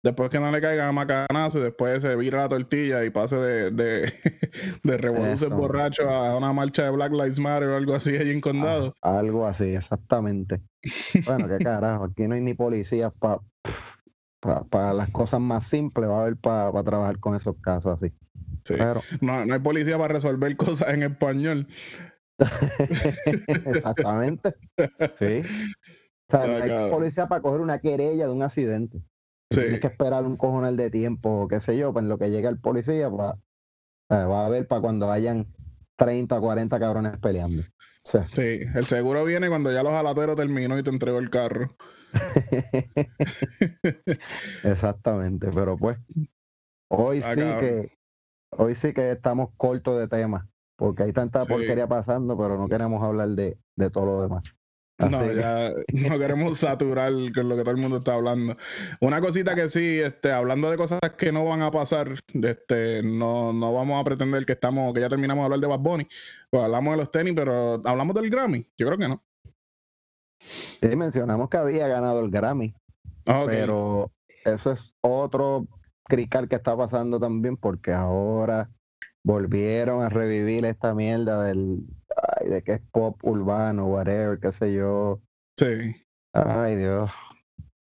Después 0.03 0.29
que 0.29 0.39
no 0.39 0.51
le 0.51 0.61
caigan 0.61 0.89
a 0.89 0.93
macanazo 0.93 1.61
y 1.61 1.63
después 1.63 2.03
se 2.03 2.15
vira 2.15 2.41
la 2.43 2.49
tortilla 2.51 3.03
y 3.07 3.09
pase 3.11 3.37
de, 3.37 3.71
de, 3.71 4.13
de 4.83 5.49
borracho 5.49 6.11
a 6.11 6.37
una 6.37 6.53
marcha 6.53 6.85
de 6.85 6.91
Black 6.91 7.13
Lives 7.13 7.39
Matter 7.41 7.69
o 7.69 7.77
algo 7.79 7.95
así 7.95 8.15
allí 8.15 8.31
en 8.33 8.43
condado. 8.43 8.95
Ah, 9.01 9.19
algo 9.19 9.47
así, 9.47 9.75
exactamente. 9.75 10.61
Bueno, 11.25 11.49
qué 11.49 11.57
carajo, 11.65 12.05
aquí 12.05 12.29
no 12.29 12.35
hay 12.35 12.43
ni 12.43 12.53
policías 12.53 13.13
para 13.19 13.41
las 14.45 15.11
cosas 15.11 15.41
más 15.41 15.65
simples, 15.69 16.09
va 16.09 16.19
a 16.19 16.23
haber 16.23 16.37
para 16.37 16.83
trabajar 16.85 17.19
con 17.19 17.35
esos 17.35 17.57
casos 17.61 17.95
así. 17.95 18.13
Sí. 18.65 18.75
Pero, 18.79 19.03
No, 19.21 19.45
no 19.45 19.55
hay 19.55 19.61
policía 19.61 19.97
para 19.99 20.15
resolver 20.15 20.57
cosas 20.57 20.89
en 20.95 21.03
español. 21.03 21.67
exactamente, 23.67 24.55
sí. 25.19 25.43
O 26.29 26.37
sea, 26.37 26.47
no 26.47 26.57
hay 26.63 26.91
policía 26.91 27.29
para 27.29 27.43
coger 27.43 27.61
una 27.61 27.79
querella 27.79 28.27
de 28.27 28.33
un 28.33 28.43
accidente. 28.43 28.99
Sí. 29.51 29.61
Tienes 29.61 29.81
que 29.81 29.87
esperar 29.89 30.25
un 30.25 30.37
cojonal 30.37 30.77
de 30.77 30.91
tiempo, 30.91 31.47
qué 31.49 31.61
sé 31.61 31.77
yo, 31.77 31.93
pues 31.93 32.03
en 32.03 32.09
lo 32.09 32.19
que 32.19 32.31
llega 32.31 32.49
el 32.49 32.59
policía, 32.59 33.11
pa- 33.11 33.39
eh, 34.11 34.25
va 34.25 34.43
a 34.43 34.47
haber 34.47 34.67
para 34.67 34.81
cuando 34.81 35.11
hayan 35.13 35.47
30 35.97 36.39
o 36.39 36.41
40 36.41 36.81
cabrones 36.81 37.19
peleando. 37.19 37.63
O 37.63 38.07
sea, 38.07 38.27
Sí, 38.35 38.61
el 38.75 38.85
seguro 38.85 39.25
viene 39.25 39.49
cuando 39.49 39.71
ya 39.73 39.83
los 39.83 39.93
alateros 39.93 40.37
terminó 40.37 40.79
y 40.79 40.83
te 40.83 40.91
entregó 40.91 41.19
el 41.19 41.31
carro. 41.31 41.77
Exactamente, 44.63 45.49
pero 45.55 45.77
pues 45.77 45.99
hoy 46.89 47.21
Ah, 47.25 47.35
sí 47.35 47.41
cabrón. 47.41 47.61
que 47.61 47.99
hoy 48.51 48.75
sí 48.75 48.93
que 48.93 49.13
estamos 49.13 49.51
cortos 49.57 49.99
de 49.99 50.09
temas, 50.09 50.47
porque 50.77 51.05
hay 51.05 51.13
tanta 51.13 51.43
Sí. 51.43 51.49
porquería 51.49 51.87
pasando, 51.87 52.37
pero 52.37 52.59
no 52.59 52.69
queremos 52.69 53.03
hablar 53.03 53.29
de, 53.29 53.59
de 53.77 53.91
todo 53.91 54.07
lo 54.07 54.23
demás. 54.23 54.43
No, 54.97 55.25
que- 55.25 55.35
ya 55.35 55.73
no 56.17 56.19
queremos 56.21 56.59
saturar 56.59 57.13
con 57.35 57.49
lo 57.49 57.57
que 57.57 57.63
todo 57.63 57.73
el 57.73 57.77
mundo 57.81 57.97
está 57.99 58.15
hablando. 58.15 58.57
Una 59.01 59.21
cosita 59.21 59.57
que 59.57 59.69
sí, 59.69 59.99
este, 60.01 60.31
hablando 60.31 60.71
de 60.71 60.77
cosas 60.77 61.01
que 61.19 61.33
no 61.33 61.45
van 61.45 61.63
a 61.63 61.71
pasar, 61.73 62.15
este, 62.33 63.03
no, 63.03 63.53
no 63.53 63.75
vamos 63.75 64.01
a 64.01 64.05
pretender 64.05 64.47
que 64.47 64.53
estamos, 64.53 64.95
que 64.95 65.01
ya 65.01 65.09
terminamos 65.09 65.43
de 65.43 65.45
hablar 65.47 65.61
de 65.61 65.67
Bad 65.67 65.81
Bunny. 65.81 66.09
Pues 66.49 66.63
hablamos 66.63 66.93
de 66.93 66.97
los 66.99 67.11
tenis, 67.11 67.35
pero 67.35 67.83
hablamos 67.85 68.15
del 68.15 68.31
Grammy. 68.31 68.69
Yo 68.79 68.87
creo 68.87 68.99
que 68.99 69.09
no. 69.09 69.21
Sí, 70.81 70.97
mencionamos 70.97 71.49
que 71.49 71.57
había 71.57 71.89
ganado 71.89 72.21
el 72.25 72.31
Grammy, 72.31 72.75
Ah, 73.27 73.45
pero 73.47 74.11
eso 74.45 74.73
es 74.73 74.81
otro 75.01 75.67
crical 76.05 76.49
que 76.49 76.57
está 76.57 76.77
pasando 76.77 77.19
también, 77.19 77.57
porque 77.57 77.93
ahora 77.93 78.71
volvieron 79.25 80.03
a 80.03 80.09
revivir 80.11 80.65
esta 80.67 80.95
mierda 80.95 81.43
del 81.45 81.79
ay, 82.39 82.49
de 82.51 82.63
que 82.63 82.73
es 82.75 82.81
pop 82.93 83.19
urbano, 83.25 83.87
whatever, 83.87 84.39
qué 84.39 84.53
sé 84.53 84.73
yo. 84.75 85.21
Sí. 85.59 85.97
Ay, 86.35 86.77
Dios. 86.77 87.11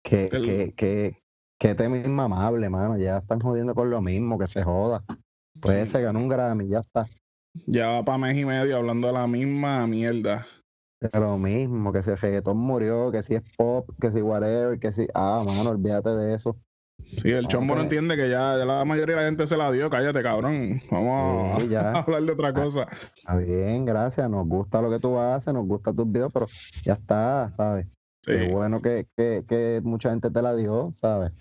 Qué, 0.04 0.28
El- 0.32 0.44
qué, 0.44 0.74
qué, 0.76 1.22
qué 1.58 1.74
tema 1.74 1.96
inmamable, 1.96 2.68
mano. 2.68 2.96
Ya 2.96 3.18
están 3.18 3.40
jodiendo 3.40 3.74
con 3.74 3.90
lo 3.90 4.00
mismo, 4.00 4.38
que 4.38 4.46
se 4.46 4.62
joda. 4.62 5.02
Pues 5.60 5.80
Sí. 5.80 5.86
se 5.88 6.02
ganó 6.02 6.20
un 6.20 6.28
Grammy, 6.28 6.68
ya 6.68 6.80
está. 6.80 7.06
Ya 7.66 7.88
va 7.88 8.04
para 8.04 8.18
mes 8.18 8.36
y 8.36 8.44
medio 8.44 8.76
hablando 8.76 9.06
de 9.08 9.14
la 9.14 9.26
misma 9.26 9.86
mierda. 9.86 10.46
De 11.00 11.20
lo 11.20 11.36
mismo, 11.36 11.92
que 11.92 12.02
si 12.02 12.10
el 12.10 12.18
reggaetón 12.18 12.56
murió, 12.56 13.10
que 13.12 13.22
si 13.22 13.34
es 13.34 13.42
pop, 13.56 13.88
que 14.00 14.10
si 14.10 14.22
whatever, 14.22 14.78
que 14.78 14.92
si. 14.92 15.06
Ah, 15.14 15.42
mano, 15.44 15.70
olvídate 15.70 16.10
de 16.10 16.34
eso. 16.34 16.56
Sí, 17.22 17.30
el 17.30 17.46
chombo 17.48 17.74
no 17.76 17.82
entiende 17.82 18.16
que 18.16 18.28
ya, 18.30 18.56
ya 18.56 18.64
la 18.64 18.84
mayoría 18.84 19.14
de 19.16 19.20
la 19.22 19.28
gente 19.28 19.46
se 19.46 19.56
la 19.56 19.70
dio. 19.70 19.90
Cállate, 19.90 20.22
cabrón. 20.22 20.80
Vamos 20.90 21.62
Sí, 21.62 21.74
a 21.74 21.92
hablar 22.00 22.22
de 22.22 22.32
otra 22.32 22.52
cosa. 22.54 22.86
Está 23.16 23.36
bien, 23.36 23.84
gracias. 23.84 24.28
Nos 24.30 24.46
gusta 24.48 24.80
lo 24.80 24.90
que 24.90 24.98
tú 24.98 25.18
haces, 25.18 25.52
nos 25.52 25.66
gusta 25.66 25.92
tus 25.92 26.10
videos, 26.10 26.32
pero 26.32 26.46
ya 26.84 26.94
está, 26.94 27.52
¿sabes? 27.56 27.86
Qué 28.22 28.46
Sí. 28.46 28.50
bueno 28.50 28.80
que, 28.82 29.06
que, 29.16 29.44
que 29.46 29.80
mucha 29.84 30.10
gente 30.10 30.30
te 30.30 30.42
la 30.42 30.56
dio, 30.56 30.90
¿sabes? 30.94 31.32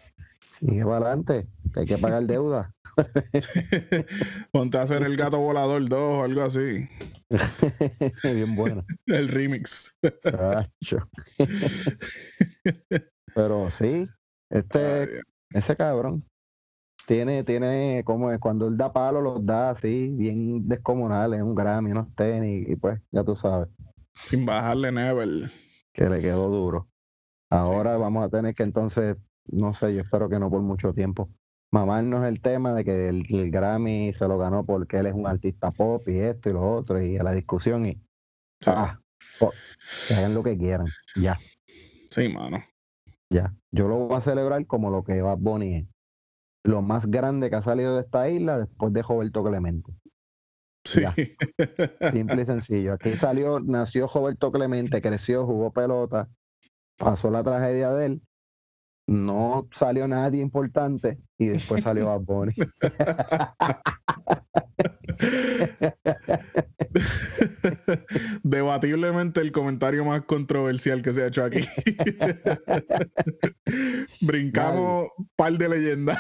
Sigue 0.60 0.84
para 0.84 0.98
adelante, 0.98 1.48
que 1.74 1.80
hay 1.82 1.86
que 1.86 1.98
pagar 1.98 2.24
deuda. 2.28 2.74
Ponte 4.52 4.78
a 4.78 4.84
hacer 4.84 5.04
el 5.04 5.18
gato 5.18 5.38
volador 5.40 5.88
2 5.88 6.00
o 6.00 6.24
algo 6.24 6.42
así. 6.44 6.88
Bien 8.24 8.56
buena. 8.56 8.86
El 9.06 9.28
remix. 9.28 9.92
Pero 13.34 13.70
sí, 13.70 14.08
este, 14.50 14.80
Ay, 14.80 15.08
ese 15.52 15.76
cabrón 15.76 16.24
tiene, 17.06 17.44
tiene, 17.44 18.04
como 18.06 18.32
es, 18.32 18.40
cuando 18.40 18.68
él 18.68 18.78
da 18.78 18.92
palo, 18.94 19.22
los 19.22 19.46
da 19.46 19.72
así, 19.72 20.10
bien 20.10 20.68
descomunales, 20.68 21.42
un 21.42 21.54
Grammy, 21.54 21.92
unos 21.92 22.14
tenis, 22.16 22.68
y 22.68 22.76
pues, 22.76 23.00
ya 23.12 23.24
tú 23.24 23.36
sabes, 23.36 23.70
sin 24.30 24.46
bajarle 24.46 24.92
Never. 24.92 25.52
que 25.94 26.10
le 26.10 26.20
quedó 26.20 26.50
duro. 26.50 26.88
Ahora 27.50 27.98
vamos 27.98 28.26
a 28.26 28.30
tener 28.30 28.56
que 28.56 28.64
entonces, 28.64 29.18
no 29.48 29.74
sé, 29.74 29.94
yo 29.96 30.02
espero 30.02 30.30
que 30.30 30.40
no 30.40 30.50
por 30.50 30.62
mucho 30.62 30.94
tiempo, 30.94 31.30
mamarnos 31.72 32.26
el 32.26 32.42
tema 32.42 32.74
de 32.74 32.86
que 32.86 33.10
el, 33.10 33.24
el 33.30 33.52
Grammy 33.52 34.14
se 34.14 34.28
lo 34.28 34.38
ganó 34.38 34.66
porque 34.66 34.98
él 34.98 35.08
es 35.08 35.14
un 35.14 35.28
artista 35.28 35.72
pop 35.72 36.08
y 36.08 36.20
esto 36.20 36.50
y 36.50 36.54
lo 36.54 36.76
otro, 36.76 37.02
y 37.02 37.18
a 37.18 37.24
la 37.24 37.32
discusión, 37.34 37.86
y 37.86 37.94
Sí, 38.62 38.72
ah, 38.74 39.00
fuck, 39.20 39.54
que 40.08 40.14
hagan 40.16 40.34
lo 40.34 40.44
que 40.44 40.58
quieran, 40.58 40.88
ya. 41.16 41.38
sí, 42.10 42.30
mano. 42.30 42.64
Ya, 43.30 43.54
yo 43.72 43.88
lo 43.88 43.98
voy 44.08 44.18
a 44.18 44.22
celebrar 44.22 44.66
como 44.68 44.90
lo 44.90 45.04
que 45.04 45.22
Bad 45.22 45.38
Bunny 45.40 45.76
es. 45.76 45.88
Lo 46.64 46.82
más 46.82 47.06
grande 47.08 47.50
que 47.50 47.56
ha 47.56 47.62
salido 47.62 47.96
de 47.96 48.02
esta 48.02 48.30
isla 48.30 48.58
después 48.60 48.94
de 48.94 49.02
Roberto 49.04 49.44
Clemente. 49.44 49.94
Sí. 50.84 51.02
Ya. 51.02 51.14
Simple 52.12 52.42
y 52.42 52.46
sencillo. 52.46 52.94
Aquí 52.94 53.14
salió, 53.16 53.60
nació 53.60 54.08
Roberto 54.08 54.52
Clemente, 54.52 55.02
creció, 55.02 55.46
jugó 55.46 55.72
pelota, 55.72 56.30
pasó 56.98 57.30
la 57.32 57.44
tragedia 57.44 57.92
de 57.94 58.06
él, 58.06 58.22
no 59.08 59.68
salió 59.72 60.08
nadie 60.08 60.42
importante 60.42 61.18
y 61.38 61.48
después 61.48 61.84
salió 61.84 62.08
Bad 62.08 62.22
Bunny. 62.22 62.54
Debatiblemente 68.44 69.42
el 69.42 69.52
comentario 69.52 70.06
más 70.06 70.24
controversial 70.24 71.02
que 71.02 71.14
se 71.14 71.24
ha 71.24 71.28
hecho 71.28 71.44
aquí. 71.44 71.62
Brincamos 74.22 75.08
par 75.36 75.58
de 75.58 75.70
leyendas. 75.70 76.18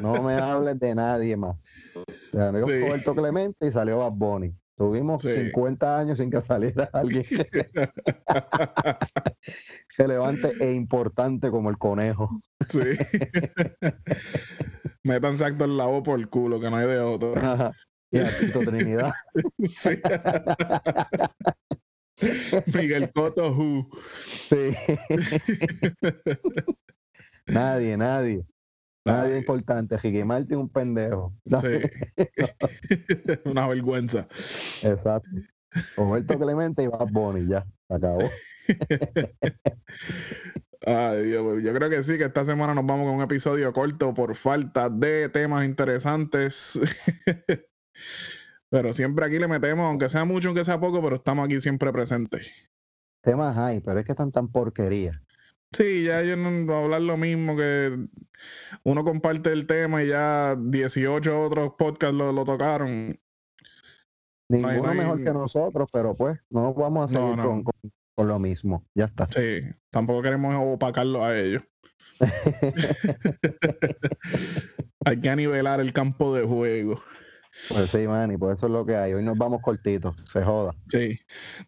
No 0.00 0.22
me 0.22 0.34
hables 0.34 0.78
de 0.78 0.94
nadie 0.94 1.36
más. 1.36 1.62
Salió 2.32 2.66
Sí. 2.66 2.80
Roberto 2.80 3.14
Clemente 3.14 3.66
y 3.66 3.70
salió 3.70 3.98
Bad 3.98 4.12
Bunny. 4.12 4.54
Tuvimos 4.76 5.22
Sí. 5.22 5.32
50 5.32 5.98
años 5.98 6.18
sin 6.18 6.30
que 6.30 6.42
saliera 6.42 6.84
alguien 6.92 7.24
relevante 9.96 10.52
e 10.60 10.72
importante 10.72 11.50
como 11.50 11.70
el 11.70 11.78
conejo. 11.78 12.42
Sí. 12.68 12.80
Metan 15.02 15.42
acto 15.42 15.64
en 15.64 15.78
la 15.78 15.86
voz 15.86 16.02
por 16.02 16.18
el 16.18 16.28
culo, 16.28 16.60
que 16.60 16.70
no 16.70 16.76
hay 16.76 16.88
de 16.88 16.98
otro. 16.98 17.34
y 18.10 18.18
a 18.18 18.38
Tito 18.38 18.60
Trinidad. 18.60 19.12
Sí. 19.66 19.98
Miguel 22.74 23.12
Cotto, 23.12 23.52
who. 23.52 23.88
Sí. 24.48 24.74
nadie, 27.46 27.96
nadie. 27.96 28.44
Nadie 29.06 29.38
importante. 29.38 29.96
Ricky 29.96 30.24
Martin 30.24 30.58
un 30.58 30.68
pendejo. 30.68 31.32
Sí. 31.44 31.68
Una 33.44 33.66
vergüenza. 33.68 34.26
Exacto. 34.82 35.30
Roberto 35.96 36.38
Clemente 36.38 36.82
y 36.82 36.86
Bad 36.88 37.08
Bunny, 37.10 37.46
ya. 37.46 37.66
Se 37.88 37.94
acabó. 37.94 38.22
Ay, 40.86 41.22
Dios, 41.24 41.42
pues, 41.42 41.64
yo 41.64 41.72
creo 41.74 41.90
que 41.90 42.02
sí, 42.02 42.18
que 42.18 42.24
esta 42.24 42.44
semana 42.44 42.74
nos 42.74 42.86
vamos 42.86 43.06
con 43.06 43.16
un 43.16 43.22
episodio 43.22 43.72
corto 43.72 44.14
por 44.14 44.34
falta 44.36 44.88
de 44.88 45.28
temas 45.28 45.64
interesantes. 45.64 46.80
Pero 48.70 48.92
siempre 48.92 49.24
aquí 49.24 49.38
le 49.38 49.48
metemos, 49.48 49.86
aunque 49.86 50.08
sea 50.08 50.24
mucho, 50.24 50.48
aunque 50.48 50.64
sea 50.64 50.80
poco, 50.80 51.00
pero 51.00 51.16
estamos 51.16 51.44
aquí 51.44 51.60
siempre 51.60 51.92
presentes. 51.92 52.50
Temas 53.22 53.56
hay, 53.56 53.80
pero 53.80 54.00
es 54.00 54.04
que 54.04 54.12
están 54.12 54.32
tan 54.32 54.48
porquería. 54.48 55.22
Sí, 55.72 56.04
ya 56.04 56.22
yo 56.22 56.36
no 56.36 56.64
voy 56.64 56.74
a 56.74 56.84
hablar 56.84 57.00
lo 57.02 57.16
mismo 57.16 57.56
que 57.56 58.06
uno 58.84 59.04
comparte 59.04 59.52
el 59.52 59.66
tema 59.66 60.02
y 60.02 60.08
ya 60.08 60.56
18 60.58 61.42
otros 61.42 61.72
podcasts 61.76 62.16
lo, 62.16 62.32
lo 62.32 62.44
tocaron. 62.44 63.18
Ninguno 64.48 64.82
no 64.82 64.88
hay- 64.90 64.96
mejor 64.98 65.22
que 65.22 65.32
nosotros, 65.32 65.88
pero 65.92 66.14
pues 66.14 66.38
no 66.50 66.72
vamos 66.72 67.10
a 67.10 67.18
seguir 67.18 67.36
no. 67.36 67.42
Con, 67.44 67.64
con- 67.64 67.92
con 68.16 68.28
lo 68.28 68.38
mismo. 68.38 68.86
Ya 68.94 69.06
está. 69.06 69.26
Sí, 69.30 69.60
tampoco 69.90 70.22
queremos 70.22 70.54
opacarlo 70.58 71.24
a 71.24 71.36
ellos. 71.38 71.62
Hay 75.04 75.20
que 75.20 75.36
nivelar 75.36 75.80
el 75.80 75.92
campo 75.92 76.34
de 76.34 76.44
juego. 76.44 77.00
Pues 77.68 77.90
sí, 77.90 78.06
man, 78.06 78.32
y 78.32 78.36
por 78.36 78.54
eso 78.54 78.66
es 78.66 78.72
lo 78.72 78.84
que 78.84 78.96
hay. 78.96 79.14
Hoy 79.14 79.24
nos 79.24 79.38
vamos 79.38 79.62
cortitos, 79.62 80.14
se 80.24 80.42
joda. 80.42 80.74
Sí. 80.88 81.18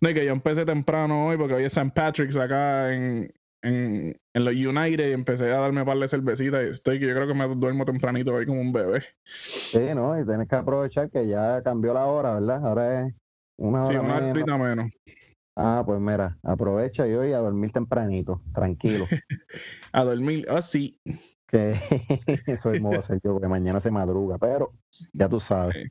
No, 0.01 0.11
y 0.11 0.15
que 0.15 0.25
yo 0.25 0.33
empecé 0.33 0.65
temprano 0.67 1.29
hoy 1.29 1.37
porque 1.39 1.55
hoy 1.55 1.65
es 1.65 1.77
St. 1.77 1.93
Patrick's 1.95 2.37
acá 2.37 2.93
en, 2.93 3.33
en, 3.63 4.17
en 4.35 4.45
los 4.45 4.55
United 4.55 5.09
y 5.09 5.13
empecé 5.13 5.53
a 5.53 5.59
darme 5.59 5.85
par 5.85 5.99
de 5.99 6.09
cervecitas 6.09 6.65
y 6.65 6.69
estoy 6.71 6.99
que 6.99 7.09
yo 7.09 7.15
creo 7.15 7.27
que 7.27 7.35
me 7.35 7.47
duermo 7.55 7.85
tempranito 7.85 8.35
hoy 8.35 8.47
como 8.47 8.61
un 8.61 8.73
bebé. 8.73 9.05
Sí, 9.25 9.81
¿no? 9.95 10.21
Y 10.21 10.25
tienes 10.25 10.49
que 10.49 10.57
aprovechar 10.57 11.11
que 11.11 11.27
ya 11.27 11.63
cambió 11.63 11.95
la 11.95 12.07
hora, 12.07 12.35
¿verdad? 12.35 12.65
Ahora 12.65 13.07
es 13.07 13.15
una 13.57 13.85
Sí, 13.85 13.93
hora 13.93 14.03
una 14.03 14.21
menos. 14.21 14.59
menos. 14.59 14.91
Ah, 15.57 15.83
pues 15.85 16.01
mira, 16.01 16.39
aprovecha 16.45 17.07
y 17.09 17.15
hoy 17.15 17.33
a 17.33 17.39
dormir 17.39 17.73
tempranito, 17.73 18.41
tranquilo. 18.53 19.07
A 19.93 20.05
dormir. 20.05 20.47
Ah, 20.49 20.63
sí. 20.63 21.01
que 21.49 21.75
a 22.95 22.99
hacer 22.99 23.21
yo, 23.25 23.33
porque 23.33 23.49
mañana 23.49 23.81
se 23.81 23.91
madruga, 23.91 24.39
pero 24.39 24.73
ya 25.13 25.29
tú 25.29 25.41
sabes. 25.41 25.91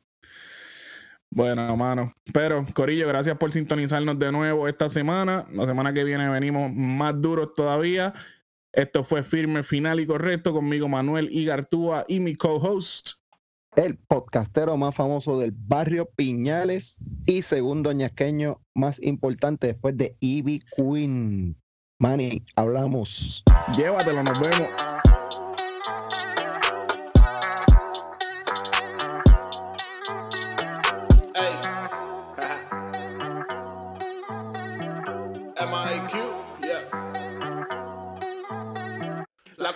Bueno, 1.38 1.78
mano. 1.78 2.16
Pero, 2.34 2.66
Corillo, 2.74 3.08
gracias 3.08 3.38
por 3.38 3.52
sintonizarnos 3.52 4.18
de 4.18 4.32
nuevo 4.32 4.68
esta 4.68 4.90
semana. 4.90 5.46
La 5.52 5.68
semana 5.68 5.94
que 5.94 6.04
viene 6.04 6.28
venimos 6.30 6.74
más 6.74 7.22
duros 7.22 7.54
todavía. 7.56 8.16
Esto 8.74 9.04
fue 9.04 9.22
Firme, 9.22 9.62
Final 9.62 10.00
y 10.00 10.08
Correcto 10.08 10.52
conmigo, 10.52 10.88
Manuel 10.88 11.30
Igartúa 11.32 12.06
y 12.08 12.20
mi 12.20 12.34
co-host. 12.34 13.20
El 13.76 13.98
podcastero 13.98 14.78
más 14.78 14.96
famoso 14.96 15.40
del 15.40 15.52
barrio 15.56 16.10
Piñales 16.16 16.98
y 17.28 17.44
segundo 17.44 17.92
ñasqueño 17.92 18.60
más 18.74 19.00
importante 19.04 19.68
después 19.68 19.96
de 19.96 20.18
Ivy 20.20 20.64
Queen. 20.76 21.56
Manny, 22.00 22.44
hablamos. 22.56 23.44
Llévatelo, 23.78 24.24
nos 24.24 24.40
vemos. 24.42 24.72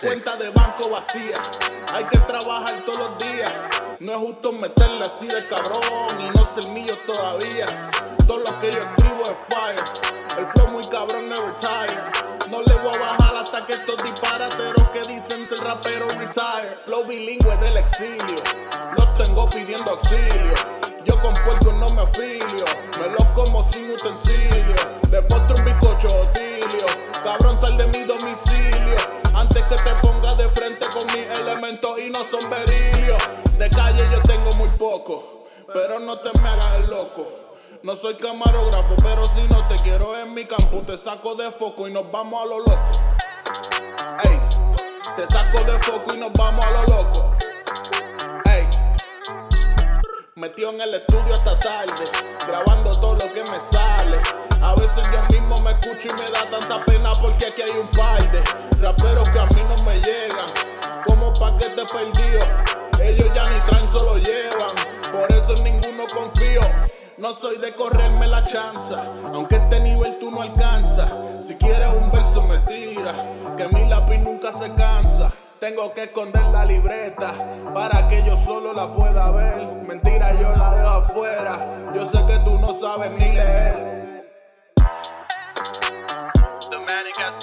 Cuenta 0.02 0.36
de 0.36 0.50
banco 0.50 0.90
vacía, 0.90 1.36
hay 1.94 2.04
que 2.04 2.18
trabajar 2.18 2.84
todos 2.84 2.98
los 2.98 3.18
días. 3.18 3.52
No 4.00 4.12
es 4.12 4.18
justo 4.18 4.52
meterle 4.52 5.00
así 5.02 5.28
de 5.28 5.46
cabrón 5.46 6.20
y 6.20 6.28
no 6.36 6.44
ser 6.50 6.68
mío 6.72 6.92
todavía. 7.06 7.66
Todo 8.26 8.38
lo 8.38 8.58
que 8.58 8.72
yo 8.72 8.78
escribo 8.80 9.22
es 9.22 9.54
fire. 9.54 10.38
El 10.38 10.46
flow 10.46 10.68
muy 10.68 10.84
cabrón, 10.86 11.28
never 11.28 11.54
tire. 11.54 12.02
No 12.50 12.62
le 12.62 12.74
voy 12.82 12.92
a 12.94 12.98
bajar 12.98 13.36
hasta 13.36 13.64
que 13.64 13.74
estos 13.74 13.96
disparateros 14.02 14.88
que 14.92 15.02
dicen 15.02 15.46
ser 15.46 15.58
rapero 15.60 16.08
retire. 16.08 16.76
Flow 16.84 17.04
bilingüe 17.04 17.56
del 17.58 17.76
exilio. 17.76 18.42
No 18.98 19.14
tengo 19.14 19.48
pidiendo 19.50 19.92
auxilio. 19.92 20.54
Yo 21.04 21.20
con 21.20 21.32
puerco 21.44 21.72
no 21.72 21.88
me 21.90 22.02
afilio. 22.02 22.64
Me 22.98 23.08
lo 23.08 23.34
como 23.34 23.62
sin 23.70 23.88
utensilio. 23.88 24.74
De 25.10 25.22
postre 25.22 25.60
un 25.60 25.64
bizcocho. 25.64 26.28
Cabrón, 27.22 27.56
sal 27.56 27.76
de 27.76 27.86
mi 27.86 28.02
domicilio. 28.02 29.21
Antes 29.34 29.62
que 29.64 29.76
te 29.76 29.94
ponga 30.02 30.34
de 30.34 30.48
frente 30.50 30.86
con 30.92 31.06
mis 31.06 31.38
elementos 31.38 31.98
y 31.98 32.10
no 32.10 32.24
son 32.24 32.50
berilios. 32.50 33.22
De 33.58 33.70
calle 33.70 34.02
yo 34.10 34.20
tengo 34.22 34.52
muy 34.52 34.68
poco. 34.70 35.46
Pero 35.72 35.98
no 36.00 36.18
te 36.18 36.38
me 36.40 36.48
hagas 36.48 36.74
el 36.76 36.90
loco. 36.90 37.26
No 37.82 37.96
soy 37.96 38.14
camarógrafo, 38.14 38.94
pero 39.02 39.24
si 39.26 39.42
no 39.48 39.66
te 39.68 39.76
quiero 39.76 40.16
en 40.18 40.34
mi 40.34 40.44
campo, 40.44 40.82
te 40.82 40.96
saco 40.96 41.34
de 41.34 41.50
foco 41.50 41.88
y 41.88 41.92
nos 41.92 42.10
vamos 42.12 42.42
a 42.42 42.46
lo 42.46 42.58
loco. 42.60 42.90
Ey, 44.24 44.40
te 45.16 45.26
saco 45.26 45.64
de 45.64 45.78
foco 45.80 46.14
y 46.14 46.18
nos 46.18 46.32
vamos 46.32 46.64
a 46.64 46.70
lo 46.70 46.96
loco. 46.96 47.36
Metido 50.34 50.70
en 50.70 50.80
el 50.80 50.94
estudio 50.94 51.34
hasta 51.34 51.58
tarde, 51.58 52.04
grabando 52.46 52.90
todo 52.92 53.12
lo 53.16 53.32
que 53.34 53.42
me 53.50 53.60
sale. 53.60 54.18
A 54.62 54.74
veces 54.76 55.06
yo 55.12 55.20
mismo 55.30 55.58
me 55.58 55.72
escucho 55.72 56.08
y 56.08 56.22
me 56.22 56.30
da 56.30 56.48
tanta 56.48 56.82
pena 56.86 57.12
porque 57.20 57.48
aquí 57.48 57.60
hay 57.60 57.78
un 57.78 57.86
par 57.88 58.32
de 58.32 58.42
raperos 58.80 59.28
que 59.28 59.38
a 59.38 59.44
mí 59.44 59.62
no 59.68 59.84
me 59.84 59.96
llegan. 59.96 60.46
Como 61.06 61.34
paquete 61.34 61.84
perdido, 61.84 62.40
ellos 62.98 63.30
ya 63.34 63.44
ni 63.44 63.60
traen, 63.60 63.86
solo 63.90 64.16
llevan. 64.16 64.70
Por 65.12 65.30
eso 65.36 65.54
en 65.54 65.64
ninguno 65.64 66.04
confío. 66.14 66.62
No 67.18 67.34
soy 67.34 67.58
de 67.58 67.74
correrme 67.74 68.26
la 68.26 68.42
chanza, 68.42 69.04
aunque 69.34 69.56
este 69.56 69.80
nivel 69.80 70.18
tú 70.18 70.30
no 70.30 70.40
alcanzas. 70.40 71.12
Si 71.40 71.56
quieres 71.56 71.88
un 71.88 72.10
verso 72.10 72.42
me 72.44 72.56
tira, 72.60 73.12
que 73.54 73.68
mi 73.68 73.86
lápiz 73.86 74.16
nunca 74.16 74.50
se 74.50 74.72
cansa. 74.72 75.30
Tengo 75.62 75.94
que 75.94 76.02
esconder 76.02 76.42
la 76.46 76.64
libreta 76.64 77.32
para 77.72 78.08
que 78.08 78.24
yo 78.24 78.36
solo 78.36 78.72
la 78.72 78.92
pueda 78.92 79.30
ver. 79.30 79.64
Mentira, 79.86 80.32
yo 80.32 80.50
la 80.56 80.74
dejo 80.74 80.88
afuera. 80.88 81.92
Yo 81.94 82.04
sé 82.04 82.18
que 82.26 82.36
tú 82.40 82.58
no 82.58 82.74
sabes 82.80 83.12
ni 83.12 83.30
leer. 83.30 84.26
Dominicas.com 86.68 87.41